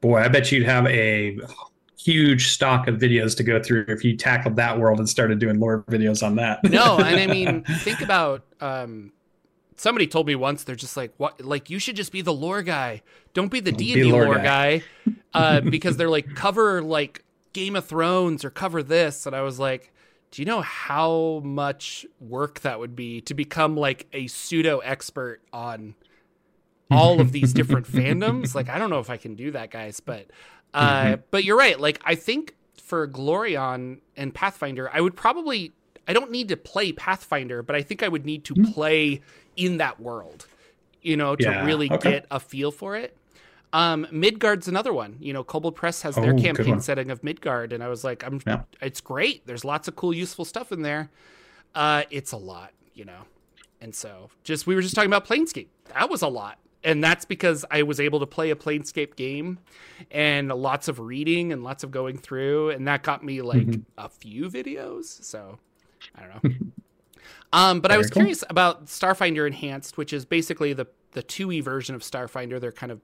[0.00, 1.38] boy, I bet you'd have a
[1.98, 5.60] huge stock of videos to go through if you tackled that world and started doing
[5.60, 6.62] lore videos on that.
[6.64, 9.12] no, and I mean, think about um,
[9.76, 12.62] somebody told me once they're just like what like you should just be the lore
[12.62, 13.02] guy.
[13.32, 14.78] Don't be the D&D lore, lore guy.
[14.78, 14.82] guy.
[15.32, 19.58] Uh, because they're like cover like Game of Thrones or cover this and I was
[19.58, 19.89] like
[20.30, 25.40] do you know how much work that would be to become like a pseudo expert
[25.52, 25.94] on
[26.90, 28.54] all of these different fandoms?
[28.54, 30.26] Like, I don't know if I can do that, guys, but
[30.72, 31.20] uh, mm-hmm.
[31.30, 31.78] but you're right.
[31.78, 35.72] Like, I think for Glorion and Pathfinder, I would probably
[36.06, 38.72] I don't need to play Pathfinder, but I think I would need to mm-hmm.
[38.72, 39.20] play
[39.56, 40.46] in that world,
[41.02, 42.10] you know, to yeah, really okay.
[42.10, 43.16] get a feel for it.
[43.72, 45.16] Um, Midgard's another one.
[45.20, 48.24] You know, Kobold Press has their oh, campaign setting of Midgard, and I was like,
[48.24, 48.62] I'm, yeah.
[48.80, 49.46] it's great.
[49.46, 51.10] There's lots of cool, useful stuff in there.
[51.74, 53.22] Uh, it's a lot, you know,
[53.80, 55.68] and so just we were just talking about Planescape.
[55.94, 59.58] That was a lot, and that's because I was able to play a Planescape game,
[60.10, 63.82] and lots of reading and lots of going through, and that got me like mm-hmm.
[63.96, 65.22] a few videos.
[65.22, 65.60] So
[66.16, 66.50] I don't know.
[67.52, 68.20] Um, but Very I was cool.
[68.20, 72.60] curious about Starfinder Enhanced, which is basically the the 2e version of Starfinder.
[72.60, 73.00] They're kind of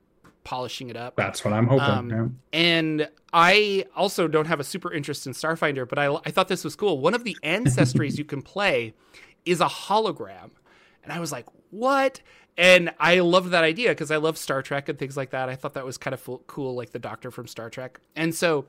[0.47, 1.16] polishing it up.
[1.16, 1.80] That's what I'm hoping.
[1.84, 2.59] Um, yeah.
[2.59, 6.62] And I also don't have a super interest in Starfinder, but I, I thought this
[6.62, 7.01] was cool.
[7.01, 8.94] One of the ancestries you can play
[9.44, 10.51] is a hologram.
[11.03, 12.20] And I was like, what?
[12.57, 15.49] And I loved that idea because I love Star Trek and things like that.
[15.49, 17.99] I thought that was kind of cool, like the doctor from Star Trek.
[18.14, 18.66] And so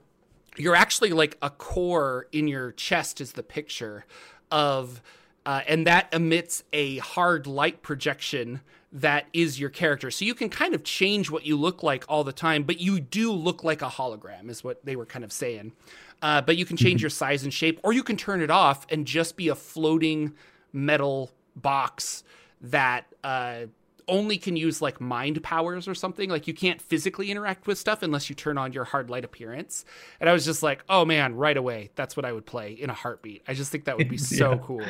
[0.57, 4.05] you're actually like a core in your chest is the picture
[4.51, 5.01] of
[5.45, 8.61] uh, and that emits a hard light projection
[8.91, 10.09] that is your character.
[10.09, 12.99] So you can kind of change what you look like all the time, but you
[12.99, 15.73] do look like a hologram, is what they were kind of saying.
[16.21, 18.87] Uh, but you can change your size and shape, or you can turn it off
[18.89, 20.33] and just be a floating
[20.73, 22.23] metal box
[22.61, 23.65] that uh,
[24.07, 26.29] only can use like mind powers or something.
[26.29, 29.85] Like you can't physically interact with stuff unless you turn on your hard light appearance.
[30.19, 32.89] And I was just like, oh man, right away, that's what I would play in
[32.89, 33.43] a heartbeat.
[33.47, 34.57] I just think that would be so Yeah.
[34.63, 34.83] cool.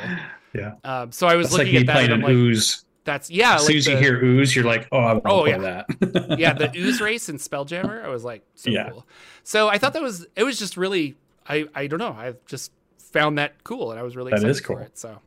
[0.53, 0.73] Yeah.
[0.83, 2.85] Um, so I was like looking me at that and I'm like, ooze.
[3.07, 3.55] That's yeah.
[3.55, 5.57] as like soon as you hear ooze, you're like, oh, I want Oh, yeah.
[5.57, 6.35] that.
[6.39, 8.03] yeah, the ooze race and Spelljammer.
[8.05, 8.89] I was like, so Yeah.
[8.91, 9.07] cool.
[9.43, 11.15] So I thought that was it was just really
[11.47, 12.11] I I don't know.
[12.11, 14.77] I just found that cool and I was really That excited is for cool.
[14.79, 14.97] it.
[14.99, 15.19] So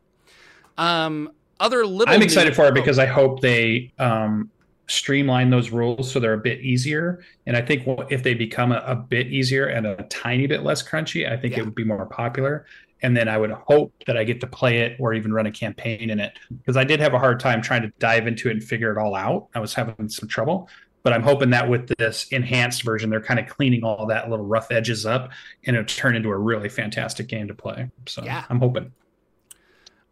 [0.77, 4.49] um other little I'm excited news- for it oh, because I hope they um,
[4.87, 7.23] streamline those rules so they're a bit easier.
[7.45, 10.81] And I think if they become a, a bit easier and a tiny bit less
[10.87, 11.59] crunchy, I think Yeah.
[11.61, 12.65] it would be more popular.
[13.01, 15.51] And then I would hope that I get to play it or even run a
[15.51, 18.51] campaign in it because I did have a hard time trying to dive into it
[18.51, 19.47] and figure it all out.
[19.55, 20.69] I was having some trouble.
[21.03, 24.45] But I'm hoping that with this enhanced version, they're kind of cleaning all that little
[24.45, 25.31] rough edges up
[25.65, 27.89] and it'll turn into a really fantastic game to play.
[28.07, 28.43] So Yeah.
[28.49, 28.91] I'm hoping.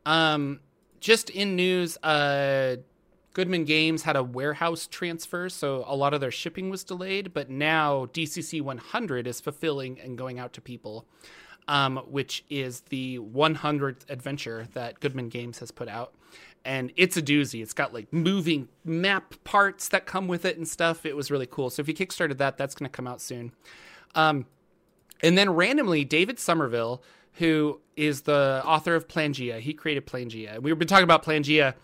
[0.06, 0.62] Um,
[1.00, 2.78] just in news, uh,
[3.34, 7.34] Goodman Games had a warehouse transfer, so a lot of their shipping was delayed.
[7.34, 11.06] But now DCC 100 is fulfilling and going out to people,
[11.70, 16.16] um, which is the 100th adventure that Goodman Games has put out.
[16.66, 17.62] And it's a doozy.
[17.62, 21.06] It's got like moving map parts that come with it and stuff.
[21.06, 21.70] It was really cool.
[21.70, 23.54] So if you kickstarted that, that's going to come out soon.
[24.16, 24.48] Um,
[25.22, 27.04] and then randomly, David Somerville,
[27.34, 30.60] who is the author of Plangea, he created Plangea.
[30.60, 31.76] We've been talking about Plangea.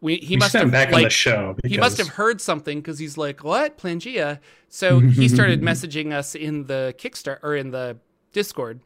[0.00, 1.54] We, he We must have back on the show.
[1.66, 6.34] he must have heard something because he's like, "What Plangea?" So he started messaging us
[6.34, 7.96] in the Kickstarter or in the
[8.32, 8.80] Discord,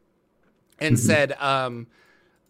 [0.80, 0.98] and Mm-hmm.
[0.98, 1.86] said, um,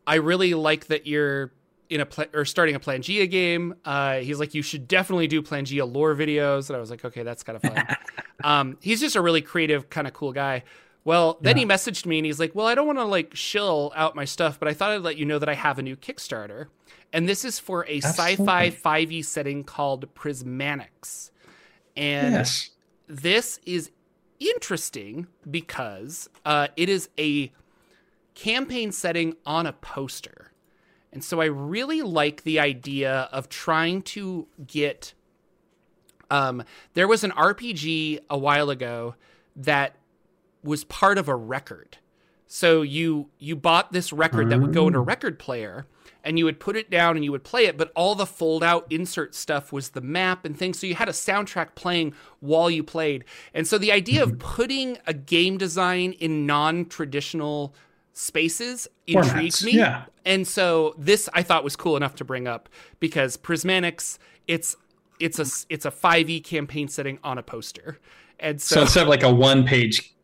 [0.06, 1.52] "I really like that you're
[1.90, 5.42] in a pla- or starting a Plangea game." Uh, he's like, "You should definitely do
[5.42, 7.88] Plangea lore videos," and I was like, "Okay, that's kind of fun."
[8.42, 10.64] um, he's just a really creative, kind of cool guy.
[11.04, 13.92] Well, then he messaged me and he's like, "Well, I don't want to like shill
[13.96, 15.96] out my stuff, but I thought I'd let you know that I have a new
[15.96, 16.66] Kickstarter."
[17.12, 18.70] And this is for a sci-fi Absolutely.
[18.70, 21.30] 5e setting called Prismanics.
[21.96, 22.70] And Yes.
[23.06, 23.90] this is
[24.40, 27.52] interesting because uh, it is a
[28.38, 30.52] campaign setting on a poster.
[31.12, 35.14] And so I really like the idea of trying to get.
[36.30, 36.62] Um,
[36.94, 39.14] there was an RPG a while ago
[39.56, 39.96] that
[40.62, 41.98] was part of a record.
[42.46, 45.86] So you you bought this record that would go in a record player
[46.24, 48.62] and you would put it down and you would play it, but all the fold
[48.62, 50.78] out insert stuff was the map and things.
[50.78, 53.24] So you had a soundtrack playing while you played.
[53.54, 57.74] And so the idea of putting a game design in non traditional
[58.18, 59.72] spaces intrigues Formats, me.
[59.72, 60.04] yeah.
[60.24, 62.68] And so this I thought was cool enough to bring up
[63.00, 64.76] because Prismatics, it's
[65.20, 67.98] it's a it's a 5e campaign setting on a poster.
[68.40, 70.14] And So so, instead of like a one page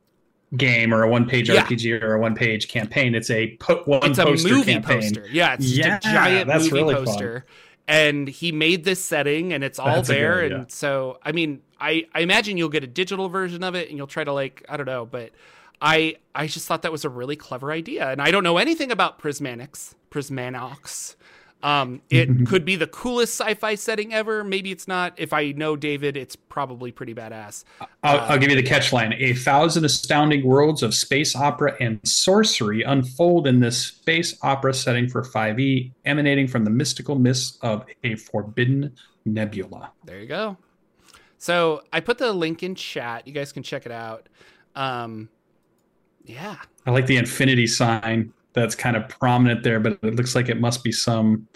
[0.57, 1.65] game or a one page Yeah.
[1.65, 5.01] RPG or a one page campaign, it's a po- one it's a movie campaign.
[5.01, 5.27] poster.
[5.31, 7.05] Yeah, it's just Yeah, a giant that's movie really fun.
[7.07, 7.47] poster.
[7.87, 10.41] And he made this setting and it's all That's there.
[10.41, 13.97] And so I mean, I, I imagine you'll get a digital version of it and
[13.99, 15.33] you'll try to like, I don't know, but
[15.81, 18.11] I I just thought that was a really clever idea.
[18.11, 21.17] And I don't know anything about Prismatics, Prismanox.
[21.63, 24.45] Um, it could be the coolest sci-fi setting ever.
[24.45, 25.15] Maybe it's not.
[25.17, 27.65] If I know David, it's probably pretty badass.
[27.81, 29.15] I'll, Uh, I'll give you the catch line.
[29.19, 35.09] A thousand astounding worlds of space opera and sorcery unfold in this space opera setting
[35.09, 38.95] for 5e, emanating from the mystical mists of a forbidden
[39.25, 39.91] nebula.
[40.05, 40.59] There you go.
[41.39, 43.27] So I put the link in chat.
[43.27, 44.29] You guys can check it out.
[44.77, 45.31] Um,
[46.25, 46.57] yeah,
[46.87, 50.61] I like the infinity sign that's kind of prominent there, but it looks like it
[50.61, 51.47] must be some.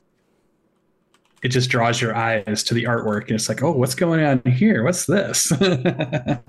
[1.41, 4.43] It just draws your eyes to the artwork, and it's like, oh, what's going on
[4.51, 4.83] here?
[4.83, 5.53] What's this?
[5.61, 6.43] and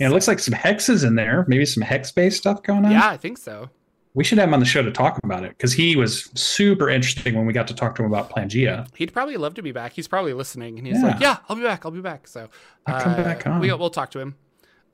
[0.00, 2.92] it looks like some hexes in there, maybe some hex based stuff going on.
[2.92, 3.68] yeah, I think so.
[4.14, 6.88] We should have him on the show to talk about it because he was super
[6.88, 8.86] interesting when we got to talk to him about Pangea.
[8.96, 9.92] He'd probably love to be back.
[9.92, 11.08] He's probably listening, and he's Yeah.
[11.08, 11.84] like, "Yeah, I'll be back.
[11.84, 12.48] I'll be back." So
[12.86, 13.60] I'll come uh, back on.
[13.60, 14.36] We, we'll talk to him.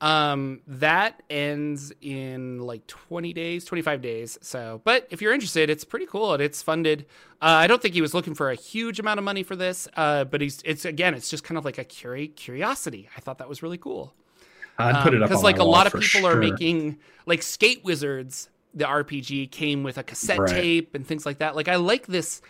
[0.03, 4.37] Um, that ends in like 20 days, 25 days.
[4.41, 7.05] So, but if you're interested, it's pretty cool and it's funded.
[7.41, 9.87] Uh, I don't think he was looking for a huge amount of money for this,
[9.95, 13.07] uh, but he's it's again, it's just kind of like a curi- curiosity.
[13.15, 14.13] I thought that was really cool.
[14.77, 17.83] I'd put it up because Um, like a lot of people are making like Skate
[17.85, 18.49] Wizards.
[18.73, 20.49] The RPG came with a cassette Right.
[20.49, 21.55] tape and things like that.
[21.55, 22.41] Like I like this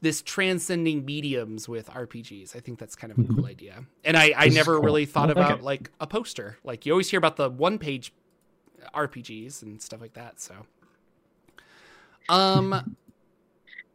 [0.00, 2.54] this transcending mediums with RPGs.
[2.54, 3.84] I think that's kind of a cool idea.
[4.04, 4.40] And I, I Mm-hmm.
[4.42, 4.84] This is never cool.
[4.84, 5.62] really thought I about it.
[5.64, 6.56] like a poster.
[6.64, 8.12] Like you always hear about the one page
[8.94, 10.40] RPGs and stuff like that.
[10.40, 10.54] So,
[12.28, 12.96] um,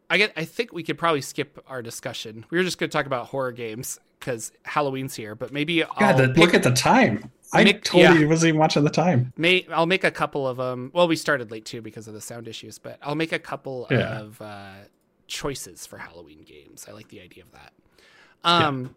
[0.09, 0.33] I get.
[0.35, 2.45] I think we could probably skip our discussion.
[2.49, 5.35] We were just going to talk about horror games because Halloween's here.
[5.35, 7.31] But maybe God, I'll the, pick- look at the time.
[7.55, 8.27] I Make- totally yeah.
[8.27, 9.31] wasn't even watching the time.
[9.37, 10.91] May I'll make a couple of them.
[10.93, 13.87] Well, we started late too because of the sound issues, but I'll make a couple
[13.91, 14.19] Yeah.
[14.19, 14.71] of uh,
[15.33, 16.85] choices for Halloween games.
[16.87, 17.73] I like the idea of that.
[18.43, 18.95] Um,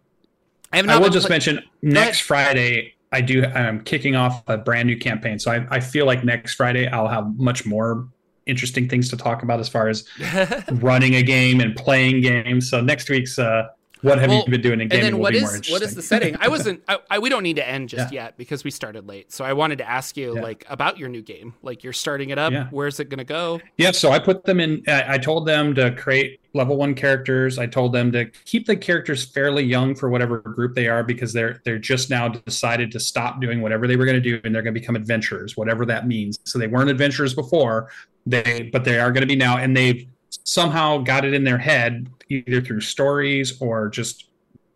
[0.71, 2.93] I have I will just play- mention next Friday.
[3.11, 3.43] I do.
[3.43, 7.07] I'm kicking off a brand new campaign, so I, I feel like next Friday I'll
[7.07, 8.07] have much more
[8.45, 10.05] interesting things to talk about as far as
[10.71, 12.69] running a game and playing games.
[12.69, 13.67] So next week's uh,
[14.01, 16.01] what have Well, you been doing in and gaming then will what is what the
[16.01, 16.35] setting?
[16.39, 16.83] I wasn't.
[16.87, 19.31] I, I we don't need to end just yet because we started late.
[19.31, 20.41] So I wanted to ask you Yeah.
[20.41, 21.53] like about your new game.
[21.61, 22.51] Like you're starting it up.
[22.53, 22.67] Yeah.
[22.71, 23.59] Where's it gonna go?
[23.77, 24.83] Yeah, so I put them in.
[24.87, 27.59] I I told them to create level one characters.
[27.59, 31.33] I told them to keep the characters fairly young for whatever group they are because
[31.33, 34.53] they're they're just now decided to stop doing whatever they were going to do and
[34.53, 36.39] they're going to become adventurers, whatever that means.
[36.45, 37.89] So they weren't adventurers before,
[38.25, 40.07] they but they are going to be now, and they've
[40.43, 44.25] somehow got it in their head either through stories or just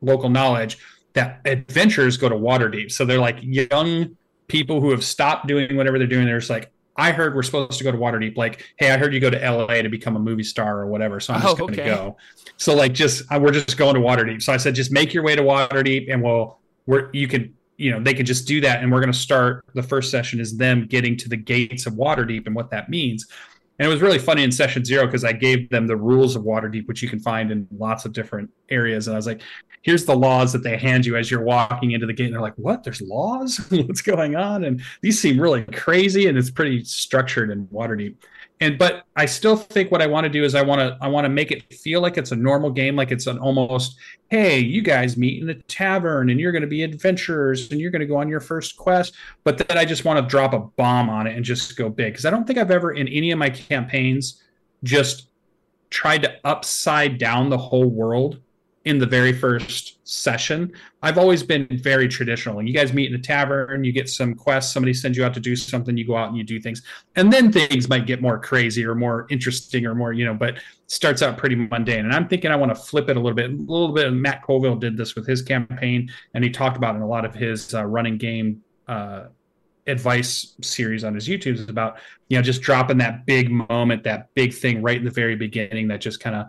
[0.01, 0.77] local knowledge
[1.13, 2.91] that adventurers go to Waterdeep.
[2.91, 4.15] So they're like young
[4.47, 6.25] people who have stopped doing whatever they're doing.
[6.25, 8.35] They're just like, I heard we're supposed to go to Waterdeep.
[8.37, 11.19] Like, hey, I heard you go to LA to become a movie star or whatever.
[11.19, 11.89] So I'm just Oh, going to okay.
[11.89, 12.17] go.
[12.57, 14.41] So like, just we're just going to Waterdeep.
[14.41, 17.91] So I said, just make your way to Waterdeep, and we'll we're you could you
[17.91, 19.65] know they could just do that, and we're going to start.
[19.73, 23.27] The first session is them getting to the gates of Waterdeep and what that means.
[23.81, 26.43] And it was really funny in session zero because I gave them the rules of
[26.43, 29.07] Waterdeep, which you can find in lots of different areas.
[29.07, 29.41] And I was like,
[29.81, 32.25] here's the laws that they hand you as you're walking into the gate.
[32.25, 32.83] And they're like, what?
[32.83, 33.57] There's laws?
[33.71, 34.65] What's going on?
[34.65, 38.17] And these seem really crazy and it's pretty structured in Waterdeep.
[38.61, 41.07] And but I still think what I want to do is I want to I
[41.07, 43.97] want to make it feel like it's a normal game, like it's an almost,
[44.29, 47.89] hey, you guys meet in a tavern and you're going to be adventurers and you're
[47.89, 49.15] going to go on your first quest.
[49.43, 52.13] But then I just want to drop a bomb on it and just go big
[52.13, 54.43] because I don't think I've ever in any of my campaigns
[54.83, 55.27] just
[55.89, 58.39] tried to upside down the whole world
[58.85, 60.71] in the very first session.
[61.03, 62.59] I've always been very traditional.
[62.59, 65.33] And you guys meet in a tavern, you get some quests, somebody sends you out
[65.35, 66.81] to do something, you go out and you do things.
[67.15, 70.55] And then things might get more crazy or more interesting or more, you know, but
[70.87, 72.05] starts out pretty mundane.
[72.05, 73.51] And I'm thinking I want to flip it a little bit.
[73.51, 77.01] A little bit Matt Colville did this with his campaign, and he talked about in
[77.01, 79.25] a lot of his uh, running game uh,
[79.87, 84.33] advice series on his YouTube is about, you know, just dropping that big moment, that
[84.33, 86.47] big thing right in the very beginning that just kind of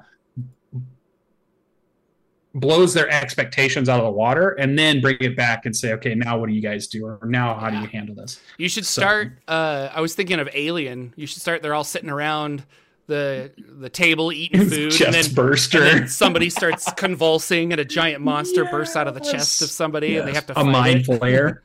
[2.55, 6.15] blows their expectations out of the water and then bring it back and say, okay,
[6.15, 7.07] now what do you guys do?
[7.07, 8.41] Or now how do you handle this?
[8.59, 9.39] You should So- start.
[9.49, 11.15] Uh, I was thinking of Alien.
[11.17, 11.63] You should start.
[11.63, 12.65] They're all sitting around
[13.09, 13.51] the
[13.81, 15.83] the table eating food, and Chest then, burster.
[15.83, 19.69] and then somebody starts convulsing, and a giant monster bursts out of the chest of
[19.71, 21.19] somebody, and they have to a mind it.
[21.19, 21.63] flare.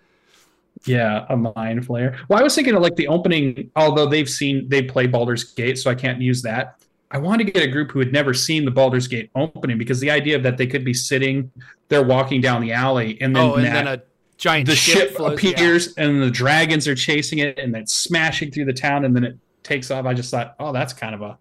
[0.86, 2.18] yeah, a mind flayer.
[2.28, 5.78] Well, I was thinking of like the opening, although they've seen they play Baldur's Gate,
[5.78, 6.80] so I can't use that.
[7.10, 10.00] I want to get a group who had never seen the Baldur's Gate opening because
[10.00, 11.52] the idea of that they could be sitting
[11.90, 14.02] there walking down the alley and then, Oh, and that, then a
[14.38, 15.52] giant the ship, ship, flows, yeah.
[15.52, 19.24] appears and the dragons are chasing it and it's smashing through the town and then
[19.24, 20.06] it takes off.
[20.06, 21.38] I just thought, oh, that's kind of a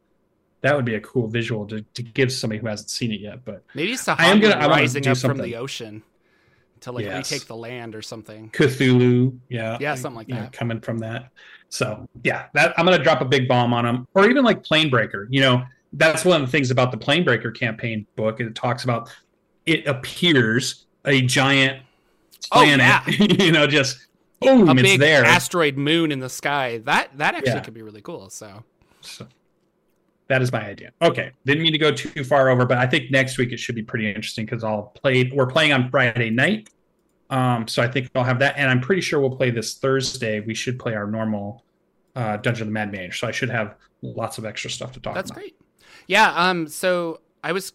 [0.63, 3.45] that would be a cool visual to, to give somebody who hasn't seen it yet.
[3.45, 6.03] But Maybe it's I am gonna- rising up from the ocean
[6.81, 7.31] to like Yes.
[7.33, 8.51] retake the land or something.
[8.51, 10.53] Cthulhu, yeah, Yeah, something like you know, that.
[10.53, 11.31] coming from that.
[11.69, 15.27] So yeah, that I'm gonna drop a big bomb on them, or even like Planebreaker.
[15.31, 15.63] You know,
[15.93, 18.41] that's one of the things about the Planebreaker campaign book.
[18.41, 19.09] It talks about
[19.67, 21.83] it appears a giant
[22.53, 23.41] Oh, planet.
[23.41, 23.99] you know, just
[24.41, 25.25] boom, A it's big there.
[25.25, 26.79] asteroid moon in the sky.
[26.79, 27.61] That that actually Yeah.
[27.61, 28.31] could be really cool.
[28.31, 28.65] So
[29.01, 29.27] So
[30.29, 30.93] that is my idea.
[31.01, 33.75] Okay, didn't mean to go too far over, but I think next week it should
[33.75, 35.31] be pretty interesting because I'll play.
[35.33, 36.69] We're playing on Friday night,
[37.31, 40.41] um, so I think I'll have that, and I'm pretty sure we'll play this Thursday.
[40.41, 41.65] We should play our normal
[42.15, 45.01] uh, Dungeon of the Mad Mage, so I should have lots of extra stuff to
[45.01, 45.41] talk That's about.
[45.41, 45.61] That's great.
[46.07, 46.33] Yeah.
[46.35, 46.67] Um.
[46.69, 47.73] So I was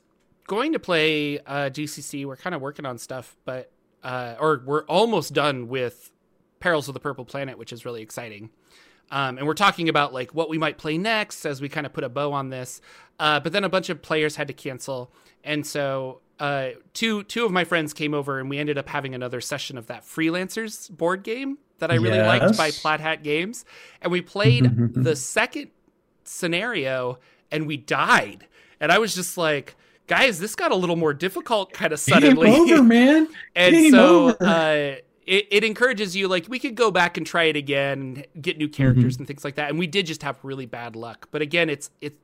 [0.48, 2.26] going to play uh, DCC.
[2.26, 3.72] We're kind of working on stuff, but
[4.04, 6.12] uh, or we're almost done with
[6.60, 8.50] Perils of the Purple Planet, which is really exciting.
[9.12, 11.94] Um, and we're talking about like what we might play next as we kind of
[11.94, 12.82] put a bow on this.
[13.20, 15.12] Uh, but then a bunch of players had to cancel,
[15.44, 19.14] and so uh, two two of my friends came over, and we ended up having
[19.14, 23.66] another session of that freelancers board game that I really liked by Plaid Hat Games,
[24.02, 25.70] and we played the second
[26.24, 27.20] scenario,
[27.52, 28.48] and we died,
[28.80, 29.76] and I was just like.
[30.08, 32.52] Guys, this got a little more difficult kind of suddenly.
[32.52, 33.30] Game over, man.
[33.56, 34.38] and Game so over.
[34.42, 34.96] uh,
[35.26, 38.00] it, it encourages you like we could go back and try it again
[38.34, 38.74] and get new Mm-hmm.
[38.74, 41.28] characters and things like that and we did just have really bad luck.
[41.32, 42.18] But again it's it's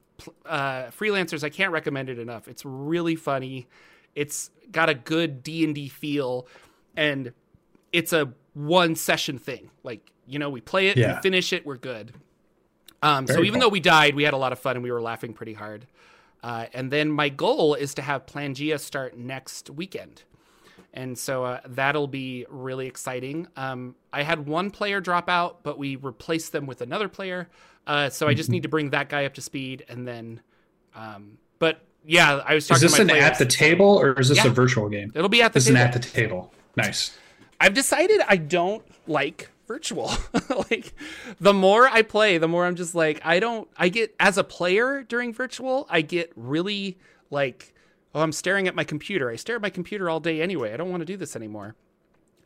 [0.47, 2.47] uh, freelancers i can't recommend it enough.
[2.47, 3.67] It's really funny.
[4.15, 6.47] It's got a good d&d feel
[6.95, 7.33] and
[7.93, 9.69] it's a one session thing.
[9.83, 11.15] Like you know we play it Yeah.
[11.17, 12.13] we finish it we're good.
[13.03, 15.01] Um, so even though we died we had a lot of fun and we were
[15.01, 15.85] laughing pretty hard.
[16.43, 20.23] Uh, and then my goal is to have Plangea start next weekend.
[20.93, 23.47] And so uh, that'll be really exciting.
[23.55, 27.49] Um, I had one player drop out, but we replaced them with another player.
[27.85, 30.41] Uh, so I just need to bring that guy up to speed, and then.
[30.95, 32.83] Um, but yeah, I was talking.
[32.85, 34.47] Is this an at the table or is this Yeah.
[34.47, 35.11] a virtual game?
[35.13, 36.53] It'll be at the This is an at the table.
[36.75, 37.15] Nice.
[37.59, 40.11] I've decided I don't like virtual.
[40.71, 40.93] like
[41.39, 44.43] the more I play, the more I'm just like I don't I get as a
[44.43, 46.97] player during virtual, I get really
[47.29, 47.73] like
[48.15, 49.29] oh, I'm staring at my computer.
[49.29, 50.73] I stare at my computer all day anyway.
[50.73, 51.75] I don't want to do this anymore.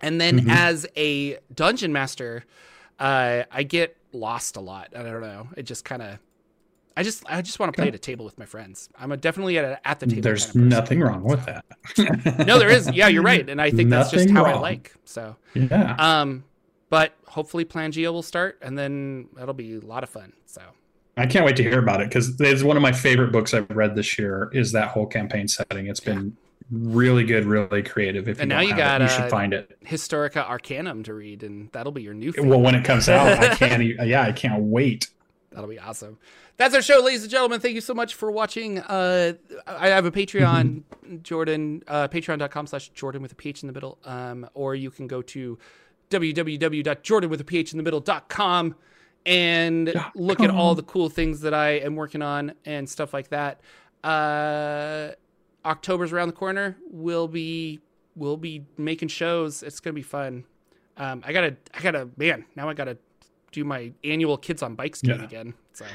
[0.02, 2.44] And then as a dungeon master,
[3.00, 4.90] uh, I get lost a lot.
[4.96, 5.48] I don't know.
[5.56, 6.18] It just kind of
[6.98, 8.90] I just I just want to play at a table with my friends.
[9.00, 10.22] I'm a definitely at, a, at the table.
[10.24, 11.66] There's kind of nothing wrong with that.
[12.48, 12.90] No, there is.
[12.92, 13.48] Yeah, you're right.
[13.48, 14.94] And I think that's just how I like.
[15.06, 15.96] So Yeah.
[15.98, 16.44] um,
[16.90, 20.34] but hopefully Plangea will start, and then that'll be a lot of fun.
[20.46, 20.62] So
[21.18, 23.70] I can't wait to hear about it because it's one of my favorite books I've
[23.70, 24.50] read this year.
[24.54, 25.88] Is that whole campaign setting?
[25.88, 26.38] It's been
[26.72, 28.28] really good, really creative.
[28.30, 29.78] If you And now you got, it, you uh, should find it.
[29.86, 32.32] Historica Arcanum to read, and that'll be your new.
[32.32, 32.50] Favorite.
[32.50, 33.84] Well, when it comes out, I can't.
[33.84, 35.10] Yeah, I can't wait.
[35.52, 36.18] That'll be awesome.
[36.56, 37.60] That's our show, ladies and gentlemen.
[37.60, 38.80] Thank you so much for watching.
[38.80, 39.34] Uh,
[39.68, 40.84] I have a Patreon,
[41.24, 43.98] Jordan, uh, patreon.com slash Jordan with a PH in the middle.
[44.06, 45.58] Um, or you can go to
[46.10, 48.76] www.jordanwithaphinthemiddle.com
[49.26, 53.14] and Dot look at all the cool things that I am working on and stuff
[53.14, 53.62] like that.
[54.04, 55.12] Uh,
[55.66, 56.78] October's around the corner.
[56.90, 57.80] We'll be
[58.16, 59.64] we'll be making shows.
[59.64, 60.44] It's gonna be fun.
[60.98, 62.46] Um, I gotta I gotta man.
[62.56, 62.98] Now I gotta
[63.52, 65.26] do my annual Kids on Bikes game Yeah.
[65.26, 65.54] again.
[65.74, 65.86] So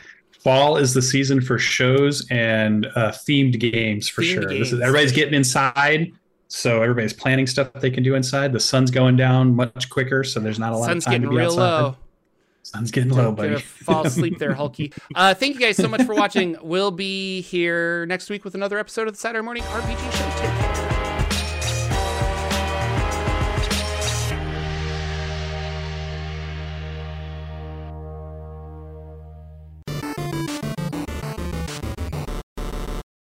[0.40, 4.48] Fall is the season for shows and uh, themed games for Themed sure.
[4.48, 6.12] This is, everybody's getting inside,
[6.46, 8.52] so everybody's planning stuff they can do inside.
[8.52, 11.28] The sun's going down much quicker, so there's not a lot sun's of time to
[11.30, 11.56] be outside.
[11.80, 11.96] low.
[12.66, 13.50] Sun's getting low, buddy.
[13.50, 14.92] Gonna fall asleep there, Hulky.
[15.14, 16.56] Uh, thank you guys so much for watching.
[16.60, 20.40] We'll be here next week with another episode of the Saturday Morning RPG Show.
[20.40, 20.85] Take care.